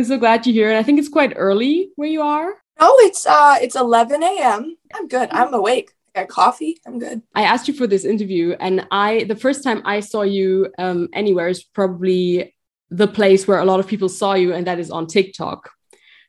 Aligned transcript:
I'm 0.00 0.06
so 0.06 0.16
glad 0.16 0.46
you're 0.46 0.54
here. 0.54 0.70
And 0.70 0.78
I 0.78 0.82
think 0.82 0.98
it's 0.98 1.10
quite 1.10 1.34
early 1.36 1.90
where 1.96 2.08
you 2.08 2.22
are. 2.22 2.54
Oh, 2.78 2.96
it's 3.02 3.26
uh 3.26 3.58
it's 3.60 3.76
11 3.76 4.22
a.m. 4.22 4.78
I'm 4.94 5.08
good. 5.08 5.28
I'm 5.30 5.52
awake. 5.52 5.90
I 6.14 6.20
got 6.20 6.30
coffee. 6.30 6.78
I'm 6.86 6.98
good. 6.98 7.20
I 7.34 7.42
asked 7.42 7.68
you 7.68 7.74
for 7.74 7.86
this 7.86 8.06
interview, 8.06 8.56
and 8.58 8.86
I 8.90 9.24
the 9.24 9.36
first 9.36 9.62
time 9.62 9.82
I 9.84 10.00
saw 10.00 10.22
you 10.22 10.72
um, 10.78 11.10
anywhere 11.12 11.48
is 11.48 11.62
probably 11.62 12.56
the 12.88 13.06
place 13.06 13.46
where 13.46 13.58
a 13.58 13.66
lot 13.66 13.78
of 13.78 13.86
people 13.86 14.08
saw 14.08 14.32
you, 14.32 14.54
and 14.54 14.66
that 14.66 14.78
is 14.78 14.90
on 14.90 15.06
TikTok, 15.06 15.70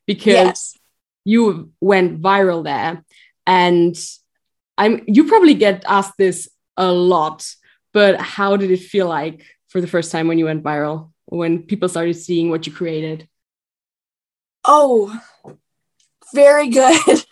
because 0.06 0.34
yes. 0.34 0.78
you 1.24 1.72
went 1.80 2.22
viral 2.22 2.66
there. 2.66 3.06
And 3.48 3.96
I'm 4.78 5.02
you 5.08 5.30
probably 5.30 5.54
get 5.54 5.86
asked 5.88 6.18
this 6.18 6.50
a 6.76 6.92
lot, 6.92 7.50
but 7.94 8.20
how 8.20 8.58
did 8.58 8.70
it 8.70 8.82
feel 8.82 9.08
like 9.08 9.46
for 9.70 9.80
the 9.80 9.88
first 9.88 10.12
time 10.12 10.28
when 10.28 10.38
you 10.38 10.46
went 10.46 10.62
viral? 10.62 11.12
When 11.28 11.64
people 11.64 11.88
started 11.88 12.16
seeing 12.16 12.50
what 12.50 12.68
you 12.68 12.74
created? 12.74 13.30
Oh, 14.64 15.20
very 16.34 16.70
good. 16.70 17.00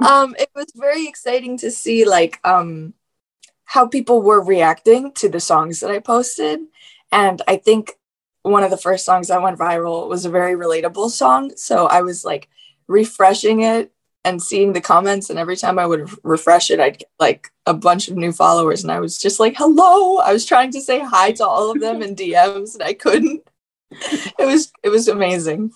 um, 0.00 0.34
it 0.38 0.50
was 0.54 0.72
very 0.74 1.06
exciting 1.06 1.56
to 1.58 1.70
see 1.70 2.04
like 2.04 2.38
um, 2.44 2.94
how 3.64 3.86
people 3.86 4.22
were 4.22 4.42
reacting 4.42 5.12
to 5.12 5.28
the 5.28 5.40
songs 5.40 5.80
that 5.80 5.90
I 5.90 6.00
posted. 6.00 6.60
And 7.12 7.40
I 7.48 7.56
think 7.56 7.98
one 8.42 8.62
of 8.62 8.70
the 8.70 8.76
first 8.76 9.04
songs 9.04 9.28
that 9.28 9.42
went 9.42 9.58
viral 9.58 10.08
was 10.08 10.24
a 10.24 10.30
very 10.30 10.54
relatable 10.54 11.10
song. 11.10 11.52
So 11.56 11.86
I 11.86 12.02
was 12.02 12.24
like 12.24 12.48
refreshing 12.88 13.62
it 13.62 13.92
and 14.24 14.42
seeing 14.42 14.72
the 14.72 14.80
comments. 14.80 15.30
And 15.30 15.38
every 15.38 15.56
time 15.56 15.78
I 15.78 15.86
would 15.86 16.10
refresh 16.24 16.70
it, 16.70 16.80
I'd 16.80 16.98
get 16.98 17.10
like 17.18 17.50
a 17.66 17.74
bunch 17.74 18.08
of 18.08 18.16
new 18.16 18.32
followers. 18.32 18.82
And 18.82 18.92
I 18.92 19.00
was 19.00 19.18
just 19.18 19.40
like, 19.40 19.54
hello. 19.56 20.18
I 20.18 20.32
was 20.32 20.44
trying 20.44 20.72
to 20.72 20.80
say 20.80 21.00
hi 21.00 21.32
to 21.32 21.46
all 21.46 21.70
of 21.70 21.80
them 21.80 22.02
in 22.02 22.16
DMs 22.16 22.74
and 22.74 22.82
I 22.82 22.94
couldn't. 22.94 23.42
It 24.38 24.46
was 24.46 24.72
it 24.84 24.88
was 24.88 25.08
amazing 25.08 25.72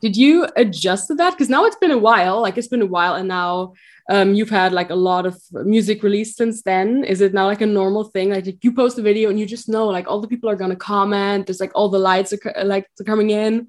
did 0.00 0.16
you 0.16 0.46
adjust 0.56 1.08
to 1.08 1.14
that? 1.16 1.30
Because 1.30 1.48
now 1.48 1.64
it's 1.64 1.76
been 1.76 1.90
a 1.90 1.98
while 1.98 2.40
like 2.40 2.56
it's 2.56 2.68
been 2.68 2.82
a 2.82 2.86
while 2.86 3.14
and 3.14 3.28
now 3.28 3.74
um, 4.10 4.34
you've 4.34 4.50
had 4.50 4.72
like 4.72 4.90
a 4.90 4.94
lot 4.94 5.26
of 5.26 5.40
music 5.52 6.02
released 6.02 6.36
since 6.36 6.62
then. 6.62 7.04
Is 7.04 7.20
it 7.20 7.34
now 7.34 7.46
like 7.46 7.60
a 7.60 7.66
normal 7.66 8.04
thing? 8.04 8.30
Like 8.30 8.64
you 8.64 8.72
post 8.72 8.98
a 8.98 9.02
video 9.02 9.28
and 9.28 9.38
you 9.38 9.46
just 9.46 9.68
know 9.68 9.86
like 9.86 10.08
all 10.08 10.20
the 10.20 10.28
people 10.28 10.48
are 10.48 10.56
gonna 10.56 10.76
comment 10.76 11.46
there's 11.46 11.60
like 11.60 11.72
all 11.74 11.88
the 11.88 11.98
lights 11.98 12.32
are 12.32 12.64
like 12.64 12.86
are 13.00 13.04
coming 13.04 13.30
in. 13.30 13.68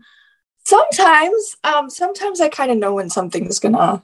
Sometimes 0.65 1.55
um 1.63 1.89
sometimes 1.89 2.39
i 2.41 2.49
kind 2.49 2.69
of 2.71 2.77
know 2.77 2.93
when 2.93 3.09
something's 3.09 3.59
gonna 3.59 4.03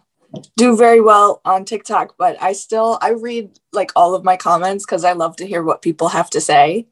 do 0.57 0.75
very 0.75 0.99
well 0.99 1.39
on 1.45 1.63
tiktok 1.63 2.15
but 2.17 2.35
i 2.41 2.51
still 2.51 2.97
i 3.01 3.11
read 3.11 3.57
like 3.71 3.91
all 3.95 4.15
of 4.15 4.23
my 4.23 4.35
comments 4.35 4.83
because 4.83 5.05
i 5.05 5.13
love 5.13 5.35
to 5.35 5.45
hear 5.45 5.63
what 5.63 5.81
people 5.81 6.09
have 6.09 6.29
to 6.31 6.41
say. 6.41 6.87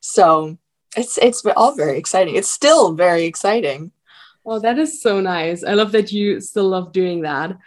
So 0.00 0.56
it's 0.96 1.18
it's 1.18 1.44
all 1.44 1.74
very 1.74 1.98
exciting. 1.98 2.36
It's 2.36 2.50
still 2.50 2.94
very 2.94 3.24
exciting 3.24 3.92
Oh, 4.50 4.58
that 4.60 4.78
is 4.78 5.02
so 5.02 5.20
nice. 5.20 5.62
I 5.62 5.74
love 5.74 5.92
that 5.92 6.10
you 6.10 6.40
still 6.40 6.68
love 6.68 6.92
doing 6.92 7.20
that. 7.20 7.58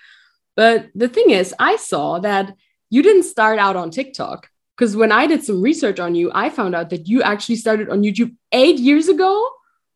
But 0.56 0.88
the 0.96 1.08
thing 1.08 1.30
is, 1.30 1.54
I 1.60 1.76
saw 1.76 2.18
that 2.20 2.56
you 2.90 3.04
didn't 3.04 3.24
start 3.24 3.60
out 3.60 3.76
on 3.76 3.92
TikTok 3.92 4.50
because 4.76 4.96
when 4.96 5.12
I 5.12 5.28
did 5.28 5.44
some 5.44 5.62
research 5.62 6.00
on 6.00 6.16
you, 6.16 6.32
I 6.34 6.50
found 6.50 6.74
out 6.74 6.90
that 6.90 7.08
you 7.08 7.22
actually 7.22 7.58
started 7.58 7.90
on 7.90 8.02
YouTube 8.02 8.36
eight 8.52 8.80
years 8.80 9.10
ago, 9.10 9.48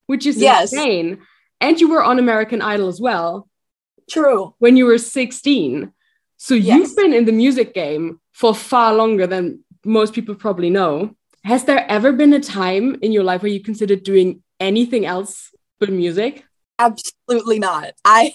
which 0.05 0.27
is 0.27 0.37
yes. 0.37 0.71
insane. 0.71 1.21
And 1.59 1.81
you 1.81 1.89
were 1.89 2.03
on 2.03 2.19
American 2.19 2.61
Idol 2.61 2.87
as 2.87 3.01
well. 3.01 3.49
True. 4.07 4.53
When 4.59 4.77
you 4.77 4.85
were 4.85 4.99
16. 4.99 5.91
So 6.37 6.53
yes. 6.53 6.77
you've 6.77 6.95
been 6.95 7.13
in 7.13 7.25
the 7.25 7.31
music 7.31 7.73
game 7.73 8.19
for 8.31 8.53
far 8.53 8.93
longer 8.93 9.25
than 9.25 9.63
most 9.83 10.13
people 10.13 10.35
probably 10.35 10.69
know. 10.69 11.15
Has 11.43 11.63
there 11.63 11.89
ever 11.89 12.13
been 12.13 12.33
a 12.33 12.39
time 12.39 12.99
in 13.01 13.11
your 13.11 13.23
life 13.23 13.41
where 13.41 13.51
you 13.51 13.63
considered 13.63 14.03
doing 14.03 14.43
anything 14.59 15.07
else 15.07 15.49
but 15.79 15.89
music? 15.89 16.43
Absolutely 16.79 17.59
not. 17.59 17.93
I 18.03 18.33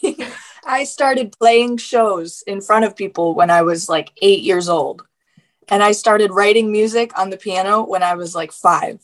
I 0.66 0.84
started 0.84 1.36
playing 1.38 1.78
shows 1.78 2.42
in 2.46 2.60
front 2.60 2.84
of 2.84 2.96
people 2.96 3.34
when 3.34 3.50
I 3.50 3.62
was 3.62 3.88
like 3.88 4.12
8 4.20 4.41
years 4.42 4.69
old. 4.69 5.02
And 5.68 5.83
I 5.83 5.92
started 5.92 6.33
writing 6.33 6.73
music 6.73 7.17
on 7.18 7.30
the 7.30 7.36
piano 7.36 7.84
when 7.84 8.02
I 8.02 8.14
was 8.14 8.34
like 8.34 8.52
5. 8.52 9.01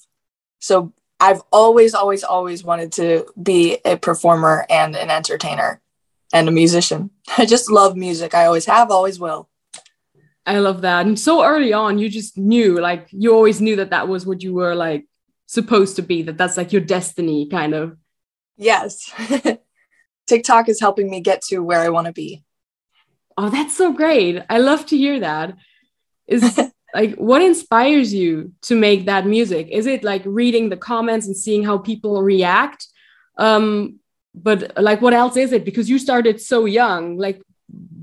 So 0.58 0.92
I've 1.20 1.42
always 1.52 1.94
always 1.94 2.24
always 2.24 2.64
wanted 2.64 2.92
to 2.92 3.26
be 3.41 3.78
a 3.84 3.97
performer 3.97 4.66
and 4.69 4.97
an 4.97 5.10
entertainer 5.10 5.80
and 6.32 6.48
a 6.48 6.53
musician. 6.53 7.10
I 7.38 7.47
just 7.47 7.70
love 7.70 7.97
music. 7.97 8.34
I 8.34 8.47
always 8.47 8.66
have, 8.66 8.91
always 8.91 9.18
will. 9.18 9.48
I 10.47 10.58
love 10.58 10.82
that. 10.82 11.06
And 11.06 11.18
so 11.18 11.44
early 11.44 11.72
on, 11.72 11.98
you 11.98 12.08
just 12.08 12.38
knew, 12.38 12.78
like, 12.78 13.08
you 13.10 13.34
always 13.34 13.60
knew 13.60 13.76
that 13.76 13.91
that 13.91 14.06
was 14.06 14.24
what 14.24 14.42
you 14.42 14.54
were 14.54 14.76
like 14.76 15.06
supposed 15.47 15.97
to 15.97 16.03
be, 16.03 16.22
that 16.22 16.38
that's 16.38 16.56
like 16.56 16.72
your 16.72 16.82
destiny, 16.82 17.48
kind 17.48 17.74
of. 17.74 17.97
Yes. 18.56 19.12
TikTok 20.26 20.68
is 20.68 20.80
helping 20.80 21.08
me 21.10 21.20
get 21.20 21.42
to 21.42 21.60
where 21.60 21.80
I 21.80 21.88
want 21.88 22.06
to 22.06 22.12
be. 22.12 22.42
Oh, 23.36 23.50
that's 23.50 23.76
so 23.76 23.92
great. 23.92 24.42
I 24.48 24.58
love 24.58 24.86
to 24.86 24.96
hear 24.96 25.20
that. 25.20 25.56
Is 26.26 26.58
like 26.94 27.14
what 27.16 27.42
inspires 27.42 28.12
you 28.12 28.52
to 28.62 28.74
make 28.74 29.06
that 29.06 29.26
music? 29.26 29.68
Is 29.70 29.86
it 29.86 30.02
like 30.02 30.22
reading 30.24 30.68
the 30.68 30.76
comments 30.76 31.26
and 31.26 31.36
seeing 31.36 31.64
how 31.64 31.78
people 31.78 32.22
react? 32.22 32.86
Um, 33.38 34.00
but 34.34 34.72
like 34.76 35.00
what 35.00 35.14
else 35.14 35.36
is 35.36 35.52
it? 35.52 35.64
Because 35.64 35.88
you 35.88 35.98
started 35.98 36.40
so 36.40 36.64
young, 36.64 37.18
like 37.18 37.40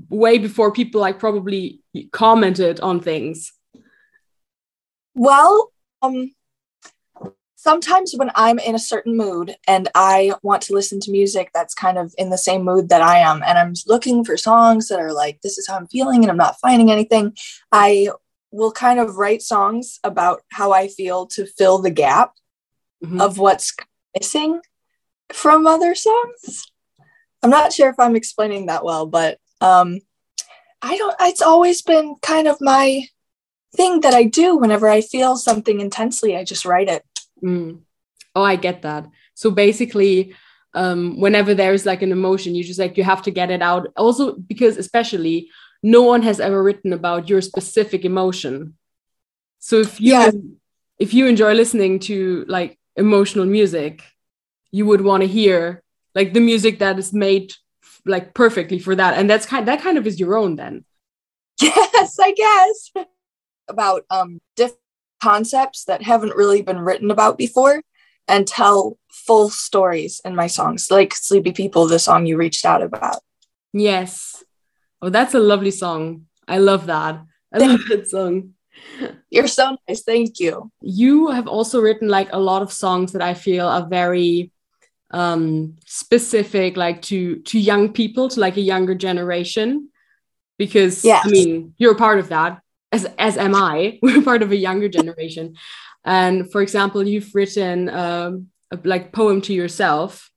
way 0.08 0.38
before 0.38 0.72
people 0.72 1.00
like 1.00 1.18
probably 1.18 1.80
commented 2.12 2.80
on 2.80 3.00
things. 3.00 3.52
Well, 5.14 5.72
um, 6.02 6.32
sometimes 7.64 8.12
when 8.14 8.30
I'm 8.34 8.58
in 8.58 8.74
a 8.74 8.78
certain 8.78 9.16
mood 9.16 9.56
and 9.66 9.88
I 9.94 10.34
want 10.42 10.60
to 10.64 10.74
listen 10.74 11.00
to 11.00 11.10
music 11.10 11.50
that's 11.54 11.74
kind 11.74 11.96
of 11.96 12.14
in 12.18 12.28
the 12.28 12.36
same 12.36 12.62
mood 12.62 12.90
that 12.90 13.00
I 13.00 13.20
am, 13.20 13.42
and 13.42 13.56
I'm 13.58 13.72
looking 13.86 14.22
for 14.22 14.36
songs 14.36 14.88
that 14.88 15.00
are 15.00 15.14
like, 15.14 15.40
this 15.40 15.56
is 15.56 15.66
how 15.66 15.76
I'm 15.76 15.86
feeling, 15.86 16.22
and 16.22 16.30
I'm 16.30 16.36
not 16.36 16.60
finding 16.60 16.90
anything, 16.90 17.34
I 17.72 18.10
will 18.50 18.70
kind 18.70 19.00
of 19.00 19.16
write 19.16 19.40
songs 19.40 19.98
about 20.04 20.42
how 20.52 20.72
I 20.72 20.88
feel 20.88 21.26
to 21.28 21.46
fill 21.46 21.78
the 21.78 21.90
gap 21.90 22.34
mm-hmm. 23.02 23.18
of 23.18 23.38
what's 23.38 23.74
missing 24.14 24.60
from 25.32 25.66
other 25.66 25.94
songs. 25.94 26.70
I'm 27.42 27.50
not 27.50 27.72
sure 27.72 27.88
if 27.88 27.98
I'm 27.98 28.14
explaining 28.14 28.66
that 28.66 28.84
well, 28.84 29.06
but 29.06 29.38
um, 29.62 30.00
I 30.82 30.98
don't, 30.98 31.16
it's 31.22 31.42
always 31.42 31.80
been 31.80 32.16
kind 32.20 32.46
of 32.46 32.58
my 32.60 33.04
thing 33.74 34.02
that 34.02 34.12
I 34.12 34.24
do 34.24 34.58
whenever 34.58 34.86
I 34.86 35.00
feel 35.00 35.38
something 35.38 35.80
intensely, 35.80 36.36
I 36.36 36.44
just 36.44 36.66
write 36.66 36.88
it. 36.88 37.02
Mm. 37.44 37.80
Oh, 38.34 38.42
I 38.42 38.56
get 38.56 38.82
that. 38.82 39.06
So 39.34 39.50
basically, 39.50 40.34
um, 40.74 41.20
whenever 41.20 41.54
there's 41.54 41.86
like 41.86 42.02
an 42.02 42.12
emotion, 42.12 42.54
you 42.54 42.64
just 42.64 42.80
like 42.80 42.96
you 42.96 43.04
have 43.04 43.22
to 43.22 43.30
get 43.30 43.50
it 43.50 43.62
out. 43.62 43.86
Also, 43.96 44.34
because 44.34 44.76
especially 44.76 45.48
no 45.82 46.02
one 46.02 46.22
has 46.22 46.40
ever 46.40 46.62
written 46.62 46.92
about 46.92 47.28
your 47.28 47.40
specific 47.40 48.04
emotion. 48.04 48.74
So 49.58 49.80
if 49.80 50.00
you 50.00 50.58
if 50.98 51.14
you 51.14 51.26
enjoy 51.26 51.54
listening 51.54 51.98
to 52.00 52.44
like 52.48 52.78
emotional 52.96 53.44
music, 53.44 54.02
you 54.70 54.86
would 54.86 55.00
want 55.00 55.22
to 55.22 55.28
hear 55.28 55.82
like 56.14 56.32
the 56.32 56.40
music 56.40 56.78
that 56.80 56.98
is 56.98 57.12
made 57.12 57.52
like 58.06 58.34
perfectly 58.34 58.78
for 58.78 58.94
that, 58.94 59.14
and 59.16 59.28
that's 59.30 59.46
kind 59.46 59.68
that 59.68 59.80
kind 59.80 59.98
of 59.98 60.06
is 60.06 60.18
your 60.18 60.36
own 60.36 60.56
then. 60.56 60.84
Yes, 61.62 62.18
I 62.18 62.32
guess 62.32 63.06
about 63.68 64.04
um 64.10 64.40
different 64.56 64.83
concepts 65.22 65.84
that 65.84 66.02
haven't 66.02 66.36
really 66.36 66.62
been 66.62 66.80
written 66.80 67.10
about 67.10 67.38
before 67.38 67.82
and 68.28 68.46
tell 68.46 68.98
full 69.10 69.50
stories 69.50 70.20
in 70.24 70.34
my 70.34 70.46
songs, 70.46 70.90
like 70.90 71.14
Sleepy 71.14 71.52
People, 71.52 71.86
the 71.86 71.98
song 71.98 72.26
you 72.26 72.36
reached 72.36 72.64
out 72.64 72.82
about. 72.82 73.20
Yes. 73.72 74.42
Oh, 75.02 75.10
that's 75.10 75.34
a 75.34 75.40
lovely 75.40 75.70
song. 75.70 76.26
I 76.48 76.58
love 76.58 76.86
that. 76.86 77.22
I 77.52 77.58
love 77.58 77.80
that 77.88 78.08
song. 78.08 78.54
You're 79.30 79.46
so 79.46 79.76
nice. 79.88 80.02
Thank 80.02 80.40
you. 80.40 80.70
You 80.80 81.28
have 81.28 81.46
also 81.46 81.80
written 81.80 82.08
like 82.08 82.32
a 82.32 82.38
lot 82.38 82.62
of 82.62 82.72
songs 82.72 83.12
that 83.12 83.22
I 83.22 83.34
feel 83.34 83.66
are 83.66 83.86
very 83.86 84.50
um 85.10 85.76
specific 85.86 86.76
like 86.76 87.00
to 87.02 87.36
to 87.42 87.58
young 87.58 87.92
people 87.92 88.28
to 88.28 88.40
like 88.40 88.56
a 88.56 88.60
younger 88.60 88.94
generation 88.94 89.88
because 90.58 91.04
yes. 91.04 91.24
i 91.24 91.28
mean 91.28 91.72
you're 91.76 91.92
a 91.92 91.96
part 91.96 92.18
of 92.18 92.30
that 92.30 92.60
as 92.94 93.04
as 93.18 93.36
am 93.36 93.54
I. 93.54 93.98
We're 94.02 94.22
part 94.22 94.42
of 94.42 94.52
a 94.52 94.56
younger 94.56 94.88
generation. 94.88 95.56
And 96.04 96.50
for 96.52 96.62
example, 96.62 97.06
you've 97.06 97.34
written 97.34 97.88
um, 97.88 98.48
a 98.70 98.78
like 98.84 99.12
poem 99.12 99.40
to 99.42 99.52
yourself. 99.52 100.30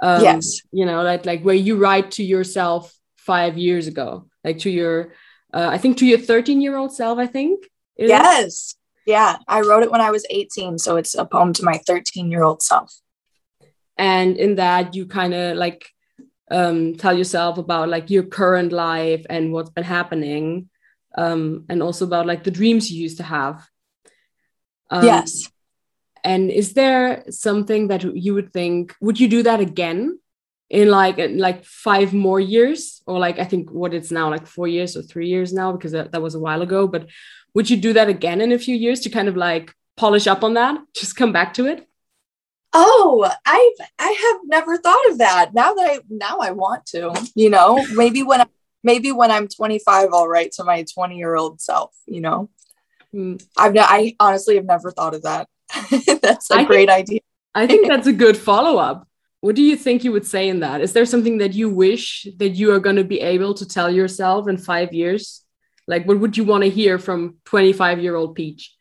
Um, 0.00 0.22
yes. 0.22 0.60
You 0.70 0.86
know, 0.86 1.02
like 1.02 1.26
like 1.26 1.42
where 1.42 1.62
you 1.66 1.76
write 1.76 2.12
to 2.12 2.24
yourself 2.24 2.92
five 3.16 3.58
years 3.58 3.86
ago, 3.86 4.28
like 4.44 4.58
to 4.60 4.70
your, 4.70 5.14
uh, 5.54 5.68
I 5.70 5.78
think 5.78 5.98
to 5.98 6.06
your 6.06 6.18
13 6.18 6.60
year 6.60 6.76
old 6.76 6.92
self. 6.94 7.18
I 7.18 7.26
think. 7.26 7.68
Yes. 7.96 8.74
Yeah, 9.04 9.38
I 9.48 9.62
wrote 9.62 9.82
it 9.82 9.90
when 9.90 10.00
I 10.00 10.12
was 10.12 10.24
18, 10.30 10.78
so 10.78 10.94
it's 10.94 11.16
a 11.16 11.24
poem 11.24 11.52
to 11.54 11.64
my 11.64 11.78
13 11.86 12.30
year 12.30 12.44
old 12.44 12.62
self. 12.62 12.94
And 13.96 14.36
in 14.36 14.54
that, 14.56 14.94
you 14.94 15.06
kind 15.06 15.34
of 15.34 15.56
like 15.56 15.88
um, 16.52 16.94
tell 16.94 17.16
yourself 17.18 17.58
about 17.58 17.88
like 17.88 18.10
your 18.10 18.22
current 18.22 18.70
life 18.70 19.26
and 19.28 19.52
what's 19.52 19.70
been 19.70 19.84
happening 19.84 20.70
um, 21.16 21.64
and 21.68 21.82
also 21.82 22.04
about 22.04 22.26
like 22.26 22.44
the 22.44 22.50
dreams 22.50 22.90
you 22.90 23.02
used 23.02 23.18
to 23.18 23.24
have. 23.24 23.68
Um, 24.90 25.04
yes. 25.04 25.48
and 26.22 26.50
is 26.50 26.74
there 26.74 27.24
something 27.30 27.88
that 27.88 28.02
you 28.02 28.34
would 28.34 28.52
think 28.52 28.94
would 29.00 29.18
you 29.18 29.26
do 29.26 29.42
that 29.42 29.58
again 29.58 30.18
in 30.72 30.88
like 30.88 31.18
like 31.18 31.64
five 31.64 32.12
more 32.14 32.40
years 32.40 33.02
or 33.06 33.18
like 33.18 33.38
i 33.38 33.44
think 33.44 33.70
what 33.70 33.94
it's 33.94 34.10
now 34.10 34.30
like 34.30 34.46
four 34.46 34.66
years 34.66 34.96
or 34.96 35.02
three 35.02 35.28
years 35.28 35.52
now 35.52 35.70
because 35.70 35.92
that, 35.92 36.12
that 36.12 36.22
was 36.22 36.34
a 36.34 36.40
while 36.40 36.62
ago 36.62 36.88
but 36.88 37.06
would 37.54 37.68
you 37.68 37.76
do 37.76 37.92
that 37.92 38.08
again 38.08 38.40
in 38.40 38.52
a 38.52 38.58
few 38.58 38.74
years 38.74 39.00
to 39.00 39.10
kind 39.10 39.28
of 39.28 39.36
like 39.36 39.74
polish 39.96 40.26
up 40.26 40.42
on 40.42 40.54
that 40.54 40.80
just 40.94 41.14
come 41.14 41.32
back 41.32 41.52
to 41.54 41.66
it 41.66 41.86
oh 42.72 43.30
i've 43.44 43.88
i 43.98 44.10
have 44.10 44.40
never 44.46 44.78
thought 44.78 45.10
of 45.10 45.18
that 45.18 45.52
now 45.52 45.74
that 45.74 45.90
i 45.90 46.00
now 46.08 46.38
i 46.40 46.50
want 46.50 46.86
to 46.86 47.12
you 47.34 47.50
know 47.50 47.84
maybe 47.94 48.22
when 48.22 48.40
I, 48.40 48.46
maybe 48.82 49.12
when 49.12 49.30
i'm 49.30 49.48
25 49.48 50.08
i'll 50.12 50.28
write 50.28 50.52
to 50.52 50.64
my 50.64 50.84
20 50.94 51.16
year 51.16 51.34
old 51.34 51.60
self 51.60 51.94
you 52.06 52.20
know? 52.20 52.50
Mm. 53.14 53.44
i've 53.56 53.76
i 53.76 54.14
honestly 54.20 54.56
have 54.56 54.64
never 54.64 54.90
thought 54.90 55.14
of 55.14 55.22
that. 55.22 55.48
That's 56.22 56.50
a 56.50 56.54
I 56.54 56.64
great 56.64 56.88
think, 56.88 56.90
idea. 56.90 57.20
I 57.54 57.66
think 57.66 57.88
that's 57.88 58.06
a 58.06 58.12
good 58.12 58.36
follow-up. 58.50 59.06
What 59.40 59.56
do 59.56 59.62
you 59.62 59.76
think 59.76 60.04
you 60.04 60.12
would 60.12 60.26
say 60.26 60.48
in 60.48 60.60
that? 60.60 60.80
Is 60.80 60.92
there 60.92 61.04
something 61.04 61.38
that 61.38 61.52
you 61.54 61.68
wish 61.68 62.26
that 62.36 62.50
you 62.50 62.72
are 62.72 62.78
going 62.78 62.96
to 62.96 63.04
be 63.04 63.20
able 63.20 63.54
to 63.54 63.66
tell 63.66 63.90
yourself 63.90 64.48
in 64.48 64.56
five 64.56 64.92
years? 64.92 65.42
Like 65.88 66.06
what 66.06 66.20
would 66.20 66.36
you 66.36 66.44
want 66.44 66.62
to 66.64 66.70
hear 66.70 66.98
from 66.98 67.36
25 67.46 68.00
year 68.00 68.14
old 68.14 68.34
peach? 68.34 68.74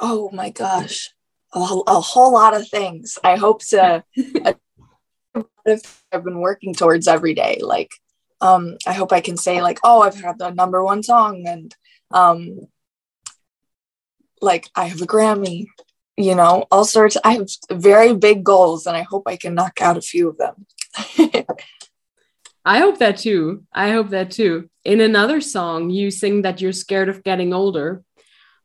Oh 0.00 0.30
my 0.32 0.50
gosh. 0.50 1.10
A, 1.54 1.60
a 1.60 2.00
whole 2.00 2.32
lot 2.32 2.54
of 2.54 2.68
things. 2.68 3.18
I 3.22 3.36
hope 3.36 3.64
to 3.66 4.02
i've 5.66 6.24
been 6.24 6.40
working 6.40 6.74
towards 6.74 7.08
every 7.08 7.34
day 7.34 7.58
like 7.62 7.90
um 8.42 8.76
i 8.86 8.92
hope 8.92 9.12
i 9.12 9.20
can 9.20 9.36
say 9.36 9.62
like 9.62 9.78
oh 9.82 10.02
i've 10.02 10.20
had 10.20 10.38
the 10.38 10.50
number 10.50 10.84
one 10.84 11.02
song 11.02 11.46
and 11.46 11.74
um 12.10 12.58
like 14.42 14.68
i 14.74 14.84
have 14.84 15.00
a 15.00 15.06
grammy 15.06 15.66
you 16.16 16.34
know, 16.34 16.66
all 16.70 16.84
sorts. 16.84 17.16
I 17.24 17.32
have 17.34 17.48
very 17.70 18.14
big 18.14 18.44
goals 18.44 18.86
and 18.86 18.96
I 18.96 19.02
hope 19.02 19.24
I 19.26 19.36
can 19.36 19.54
knock 19.54 19.80
out 19.80 19.96
a 19.96 20.02
few 20.02 20.28
of 20.28 20.38
them. 20.38 20.66
I 22.64 22.78
hope 22.78 22.98
that 22.98 23.16
too. 23.16 23.64
I 23.72 23.90
hope 23.90 24.10
that 24.10 24.30
too. 24.30 24.70
In 24.84 25.00
another 25.00 25.40
song, 25.40 25.90
you 25.90 26.10
sing 26.10 26.42
that 26.42 26.60
you're 26.60 26.72
scared 26.72 27.08
of 27.08 27.24
getting 27.24 27.52
older. 27.52 28.04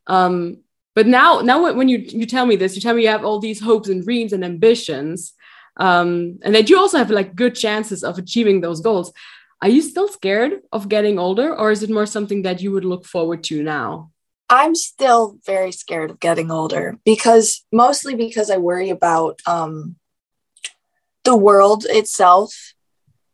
Um, 0.05 0.59
but 0.93 1.07
now, 1.07 1.41
now 1.41 1.73
when 1.73 1.89
you 1.89 1.99
you 1.99 2.25
tell 2.25 2.45
me 2.45 2.55
this, 2.55 2.75
you 2.75 2.81
tell 2.81 2.95
me 2.95 3.03
you 3.03 3.09
have 3.09 3.25
all 3.25 3.39
these 3.39 3.59
hopes 3.59 3.87
and 3.87 4.03
dreams 4.03 4.33
and 4.33 4.43
ambitions, 4.43 5.33
um, 5.77 6.39
and 6.41 6.55
that 6.55 6.69
you 6.69 6.77
also 6.77 6.97
have 6.97 7.11
like 7.11 7.35
good 7.35 7.53
chances 7.55 8.03
of 8.03 8.17
achieving 8.17 8.61
those 8.61 8.81
goals. 8.81 9.13
Are 9.61 9.69
you 9.69 9.81
still 9.81 10.07
scared 10.07 10.61
of 10.71 10.87
getting 10.87 11.17
older, 11.17 11.55
or 11.55 11.71
is 11.71 11.81
it 11.81 11.89
more 11.89 12.05
something 12.05 12.43
that 12.43 12.61
you 12.61 12.71
would 12.71 12.85
look 12.85 13.05
forward 13.05 13.43
to 13.45 13.63
now? 13.63 14.11
I'm 14.49 14.75
still 14.75 15.39
very 15.45 15.71
scared 15.71 16.11
of 16.11 16.19
getting 16.19 16.51
older 16.51 16.97
because 17.03 17.65
mostly 17.71 18.15
because 18.15 18.49
I 18.49 18.57
worry 18.57 18.89
about 18.89 19.41
um, 19.45 19.97
the 21.25 21.35
world 21.35 21.85
itself, 21.89 22.73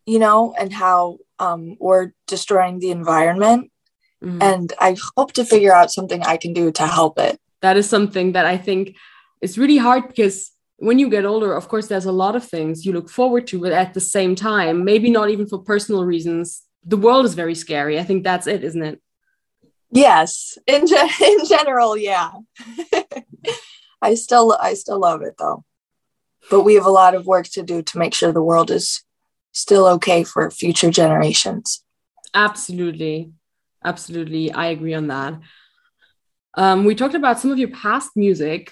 you 0.05 0.17
know, 0.17 0.55
and 0.57 0.73
how 0.73 1.19
um, 1.37 1.77
we're 1.79 2.13
destroying 2.27 2.79
the 2.79 2.89
environment. 2.89 3.71
Mm-hmm. 4.23 4.41
And 4.41 4.73
I 4.79 4.95
hope 5.15 5.33
to 5.33 5.45
figure 5.45 5.73
out 5.73 5.91
something 5.91 6.23
I 6.23 6.37
can 6.37 6.53
do 6.53 6.71
to 6.71 6.87
help 6.87 7.19
it. 7.19 7.39
That 7.61 7.77
is 7.77 7.87
something 7.87 8.31
that 8.31 8.45
I 8.45 8.57
think 8.57 8.95
is 9.41 9.57
really 9.57 9.77
hard 9.77 10.07
because 10.07 10.51
when 10.83 10.99
you 10.99 11.09
get 11.09 11.25
older, 11.25 11.53
of 11.53 11.67
course, 11.69 11.87
there's 11.87 12.05
a 12.05 12.11
lot 12.11 12.35
of 12.35 12.45
things 12.45 12.85
you 12.85 12.91
look 12.91 13.09
forward 13.09 13.47
to, 13.47 13.59
but 13.59 13.71
at 13.71 13.93
the 13.93 14.01
same 14.01 14.35
time, 14.35 14.83
maybe 14.83 15.09
not 15.09 15.29
even 15.29 15.47
for 15.47 15.59
personal 15.59 16.03
reasons, 16.03 16.63
the 16.83 16.97
world 16.97 17.25
is 17.25 17.35
very 17.35 17.55
scary. 17.55 17.97
I 17.99 18.03
think 18.03 18.23
that's 18.23 18.47
it, 18.47 18.63
isn't 18.63 18.83
it? 18.83 19.01
Yes, 19.91 20.57
in 20.67 20.85
ge- 20.85 21.21
in 21.21 21.45
general, 21.45 21.95
yeah. 21.95 22.31
I 24.01 24.15
still 24.15 24.57
I 24.59 24.73
still 24.73 24.99
love 24.99 25.21
it 25.21 25.35
though. 25.39 25.63
But 26.49 26.63
we 26.63 26.73
have 26.73 26.85
a 26.85 26.91
lot 26.91 27.15
of 27.15 27.25
work 27.25 27.47
to 27.53 27.63
do 27.63 27.81
to 27.81 27.97
make 27.97 28.13
sure 28.13 28.33
the 28.33 28.43
world 28.43 28.69
is 28.69 29.03
still 29.53 29.87
okay 29.87 30.25
for 30.25 30.49
future 30.51 30.91
generations. 30.91 31.83
Absolutely. 32.33 33.31
Absolutely. 33.85 34.51
I 34.51 34.67
agree 34.67 34.93
on 34.93 35.07
that. 35.07 35.39
Um, 36.55 36.83
we 36.83 36.95
talked 36.95 37.15
about 37.15 37.39
some 37.39 37.51
of 37.51 37.59
your 37.59 37.69
past 37.69 38.11
music, 38.15 38.71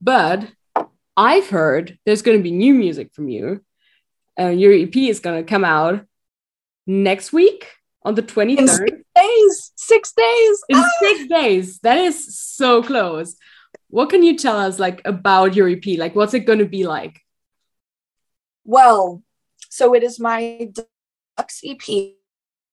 but 0.00 0.48
I've 1.20 1.50
heard 1.50 1.98
there's 2.06 2.22
going 2.22 2.38
to 2.38 2.42
be 2.42 2.50
new 2.50 2.72
music 2.72 3.12
from 3.12 3.28
you. 3.28 3.62
Uh, 4.40 4.46
your 4.46 4.72
EP 4.72 4.96
is 4.96 5.20
going 5.20 5.44
to 5.44 5.46
come 5.46 5.66
out 5.66 6.06
next 6.86 7.30
week 7.30 7.66
on 8.02 8.14
the 8.14 8.22
23rd 8.22 9.02
days, 9.14 9.72
six 9.76 10.14
days. 10.14 10.64
In 10.70 10.78
ah! 10.78 10.90
six 11.00 11.26
days. 11.28 11.78
That 11.80 11.98
is 11.98 12.38
so 12.38 12.82
close. 12.82 13.36
What 13.88 14.08
can 14.08 14.22
you 14.22 14.38
tell 14.38 14.56
us 14.56 14.78
like 14.78 15.02
about 15.04 15.54
your 15.54 15.68
EP? 15.68 15.84
Like 15.98 16.16
what's 16.16 16.32
it 16.32 16.46
going 16.46 16.60
to 16.60 16.64
be 16.64 16.86
like? 16.86 17.20
Well, 18.64 19.22
so 19.68 19.94
it 19.94 20.02
is 20.02 20.18
my 20.18 20.70
deluxe 20.72 21.60
EP 21.62 22.14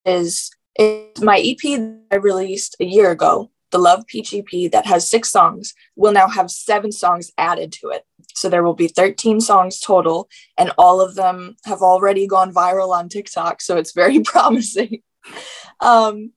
is 0.06 0.52
it's 0.74 1.22
my 1.22 1.38
EP 1.38 1.82
I 2.14 2.16
released 2.16 2.78
a 2.80 2.86
year 2.86 3.12
ago, 3.12 3.52
the 3.72 3.78
Love 3.78 4.08
Peach 4.08 4.34
EP 4.34 4.72
that 4.72 4.86
has 4.86 5.10
six 5.10 5.30
songs, 5.30 5.74
will 5.98 6.14
now 6.14 6.30
have 6.30 6.50
seven 6.50 6.94
songs 6.94 7.34
added 7.38 7.74
to 7.74 7.90
it. 7.90 8.06
So 8.38 8.50
there 8.50 8.64
will 8.64 8.76
be 8.76 8.88
13 8.88 9.42
songs 9.42 9.80
total, 9.80 10.30
and 10.58 10.72
all 10.78 11.02
of 11.02 11.16
them 11.16 11.56
have 11.66 11.82
already 11.82 12.28
gone 12.28 12.54
viral 12.54 12.90
on 12.90 13.10
TikTok. 13.10 13.62
So 13.62 13.78
it's 13.78 13.94
very 13.94 14.20
promising 14.34 15.02
um, 15.80 16.32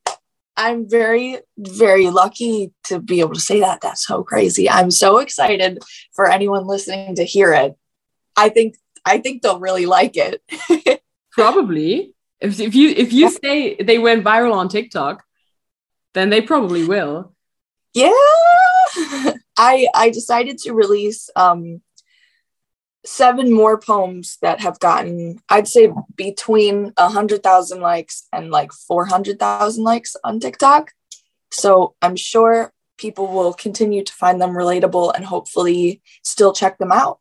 I'm 0.57 0.89
very, 0.89 1.39
very 1.57 2.11
lucky 2.11 2.73
to 2.85 3.01
be 3.01 3.21
able 3.21 3.35
to 3.35 3.41
say 3.41 3.61
that. 3.61 3.81
That's 3.81 4.07
so 4.07 4.23
crazy. 4.23 4.69
I'm 4.69 4.91
so 4.91 5.19
excited 5.19 5.79
for 6.15 6.31
anyone 6.31 6.67
listening 6.67 7.15
to 7.17 7.25
hear 7.25 7.53
it. 7.53 7.77
I 8.37 8.49
think 8.49 8.77
I 9.05 9.19
think 9.19 9.43
they'll 9.43 9.61
really 9.61 9.87
like 9.87 10.17
it. 10.17 10.43
probably. 11.33 12.15
If, 12.41 12.61
if 12.61 12.75
you 12.75 12.91
if 12.91 13.13
you 13.13 13.31
say 13.31 13.77
they 13.77 13.99
went 13.99 14.25
viral 14.25 14.55
on 14.55 14.69
TikTok, 14.69 15.25
then 16.15 16.31
they 16.31 16.41
probably 16.41 16.85
will. 16.85 17.35
Yeah. 17.95 18.13
I 19.57 19.89
I 19.95 20.11
decided 20.13 20.59
to 20.59 20.73
release 20.73 21.31
um 21.37 21.81
seven 23.05 23.53
more 23.53 23.79
poems 23.79 24.39
that 24.43 24.61
have 24.61 24.79
gotten, 24.79 25.41
I'd 25.49 25.69
say, 25.69 25.91
between 26.17 26.93
a 26.97 27.09
hundred 27.09 27.43
thousand 27.43 27.81
likes 27.81 28.27
and 28.33 28.51
like 28.51 28.73
four 28.73 29.07
hundred 29.07 29.39
thousand 29.39 29.85
likes 29.85 30.17
on 30.23 30.41
TikTok. 30.41 30.93
So 31.51 31.95
I'm 32.03 32.17
sure 32.17 32.73
people 32.99 33.27
will 33.27 33.55
continue 33.55 34.05
to 34.05 34.13
find 34.13 34.41
them 34.41 34.51
relatable 34.51 35.15
and 35.15 35.25
hopefully 35.25 36.03
still 36.23 36.53
check 36.53 36.79
them 36.79 36.93
out. 36.93 37.19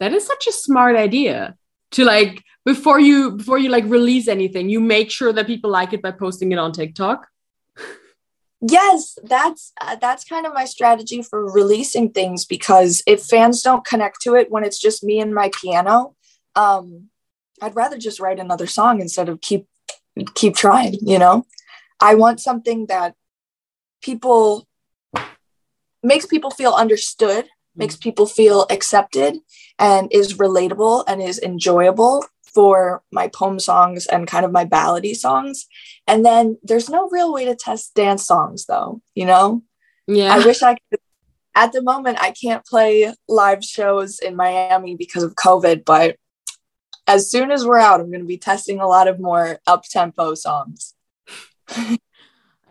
That 0.00 0.12
is 0.12 0.26
such 0.26 0.46
a 0.46 0.52
smart 0.52 0.96
idea 0.96 1.56
to 1.92 2.04
like 2.04 2.42
before 2.64 2.98
you 2.98 3.32
before 3.32 3.58
you 3.58 3.68
like 3.68 3.84
release 3.84 4.28
anything, 4.28 4.68
you 4.68 4.80
make 4.80 5.10
sure 5.10 5.32
that 5.32 5.46
people 5.46 5.70
like 5.70 5.92
it 5.92 6.02
by 6.02 6.10
posting 6.10 6.52
it 6.52 6.58
on 6.58 6.72
TikTok 6.72 7.28
yes 8.68 9.18
that's 9.24 9.72
uh, 9.80 9.96
that's 9.96 10.24
kind 10.24 10.46
of 10.46 10.54
my 10.54 10.64
strategy 10.64 11.22
for 11.22 11.50
releasing 11.52 12.10
things 12.10 12.44
because 12.44 13.02
if 13.06 13.22
fans 13.22 13.62
don't 13.62 13.84
connect 13.84 14.20
to 14.20 14.34
it 14.34 14.50
when 14.50 14.64
it's 14.64 14.78
just 14.78 15.04
me 15.04 15.20
and 15.20 15.34
my 15.34 15.50
piano 15.60 16.14
um 16.54 17.08
i'd 17.62 17.76
rather 17.76 17.98
just 17.98 18.20
write 18.20 18.38
another 18.40 18.66
song 18.66 19.00
instead 19.00 19.28
of 19.28 19.40
keep 19.40 19.66
keep 20.34 20.56
trying 20.56 20.96
you 21.00 21.18
know? 21.18 21.44
I 22.00 22.14
want 22.14 22.40
something 22.40 22.86
that 22.86 23.14
people 24.02 24.66
makes 26.02 26.26
people 26.26 26.50
feel 26.50 26.72
understood 26.72 27.46
makes 27.74 27.96
people 27.96 28.26
feel 28.26 28.66
accepted 28.70 29.38
and 29.78 30.08
is 30.12 30.34
relatable 30.34 31.04
and 31.06 31.22
is 31.22 31.38
enjoyable 31.38 32.24
for 32.56 33.02
my 33.12 33.28
poem 33.28 33.60
songs 33.60 34.06
and 34.06 34.26
kind 34.26 34.46
of 34.46 34.50
my 34.50 34.64
ballady 34.64 35.14
songs. 35.14 35.66
And 36.06 36.24
then 36.24 36.56
there's 36.62 36.88
no 36.88 37.06
real 37.10 37.30
way 37.30 37.44
to 37.44 37.54
test 37.54 37.94
dance 37.94 38.26
songs 38.26 38.64
though, 38.64 39.02
you 39.14 39.26
know? 39.26 39.62
Yeah. 40.06 40.34
I 40.34 40.38
wish 40.38 40.62
I 40.62 40.78
could 40.88 41.00
at 41.54 41.72
the 41.74 41.82
moment 41.82 42.16
I 42.18 42.30
can't 42.30 42.64
play 42.64 43.12
live 43.28 43.62
shows 43.62 44.20
in 44.20 44.36
Miami 44.36 44.96
because 44.96 45.22
of 45.22 45.34
COVID, 45.34 45.84
but 45.84 46.16
as 47.06 47.30
soon 47.30 47.50
as 47.50 47.66
we're 47.66 47.78
out, 47.78 48.00
I'm 48.00 48.10
going 48.10 48.20
to 48.20 48.26
be 48.26 48.38
testing 48.38 48.80
a 48.80 48.86
lot 48.86 49.06
of 49.06 49.20
more 49.20 49.58
up 49.66 49.82
tempo 49.84 50.34
songs. 50.34 50.94
I 51.68 51.98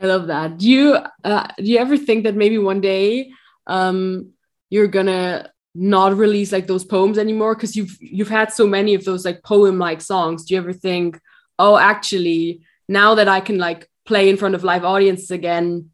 love 0.01 0.27
that. 0.27 0.57
Do 0.57 0.67
you 0.67 0.97
uh, 1.23 1.47
do 1.57 1.63
you 1.63 1.77
ever 1.77 1.95
think 1.95 2.23
that 2.23 2.35
maybe 2.35 2.57
one 2.57 2.81
day 2.81 3.31
um, 3.67 4.31
you're 4.69 4.87
gonna 4.87 5.51
not 5.75 6.17
release 6.17 6.51
like 6.51 6.67
those 6.67 6.85
poems 6.85 7.17
anymore? 7.17 7.53
Because 7.55 7.75
you've 7.75 7.97
you've 7.99 8.29
had 8.29 8.51
so 8.51 8.65
many 8.65 8.95
of 8.95 9.05
those 9.05 9.25
like 9.25 9.43
poem 9.43 9.77
like 9.77 10.01
songs. 10.01 10.45
Do 10.45 10.55
you 10.55 10.61
ever 10.61 10.73
think 10.73 11.19
oh 11.59 11.77
actually 11.77 12.61
now 12.87 13.15
that 13.15 13.27
i 13.27 13.39
can 13.39 13.57
like 13.57 13.89
play 14.05 14.29
in 14.29 14.37
front 14.37 14.55
of 14.55 14.63
live 14.63 14.83
audiences 14.83 15.31
again 15.31 15.89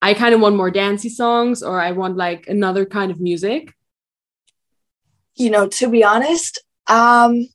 i 0.00 0.14
kind 0.14 0.34
of 0.34 0.40
want 0.40 0.56
more 0.56 0.70
dancey 0.70 1.08
songs 1.08 1.62
or 1.62 1.80
i 1.80 1.92
want 1.92 2.16
like 2.16 2.46
another 2.48 2.84
kind 2.84 3.10
of 3.10 3.20
music 3.20 3.74
you 5.36 5.50
know 5.50 5.66
to 5.66 5.88
be 5.88 6.04
honest 6.04 6.58
um 6.86 7.48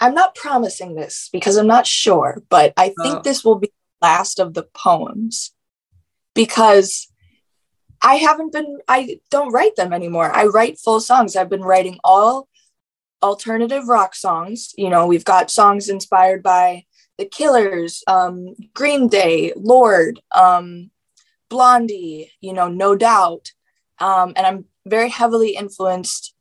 i'm 0.00 0.14
not 0.14 0.34
promising 0.34 0.94
this 0.94 1.28
because 1.32 1.56
i'm 1.56 1.66
not 1.66 1.86
sure 1.86 2.42
but 2.48 2.72
i 2.76 2.86
think 3.02 3.16
oh. 3.16 3.22
this 3.22 3.44
will 3.44 3.56
be 3.58 3.68
the 3.68 4.06
last 4.06 4.38
of 4.38 4.54
the 4.54 4.64
poems 4.74 5.52
because 6.34 7.11
I 8.02 8.16
haven't 8.16 8.52
been, 8.52 8.78
I 8.88 9.20
don't 9.30 9.52
write 9.52 9.76
them 9.76 9.92
anymore. 9.92 10.30
I 10.30 10.46
write 10.46 10.78
full 10.78 11.00
songs. 11.00 11.36
I've 11.36 11.48
been 11.48 11.62
writing 11.62 11.98
all 12.02 12.48
alternative 13.22 13.88
rock 13.88 14.14
songs. 14.14 14.72
You 14.76 14.90
know, 14.90 15.06
we've 15.06 15.24
got 15.24 15.50
songs 15.50 15.88
inspired 15.88 16.42
by 16.42 16.84
The 17.18 17.26
Killers, 17.26 18.02
um, 18.06 18.54
Green 18.74 19.08
Day, 19.08 19.52
Lorde, 19.54 20.20
um, 20.34 20.90
Blondie, 21.48 22.32
you 22.40 22.52
know, 22.52 22.68
No 22.68 22.96
Doubt. 22.96 23.52
Um, 24.00 24.32
and 24.34 24.46
I'm 24.46 24.64
very 24.84 25.08
heavily 25.08 25.54
influenced 25.54 26.34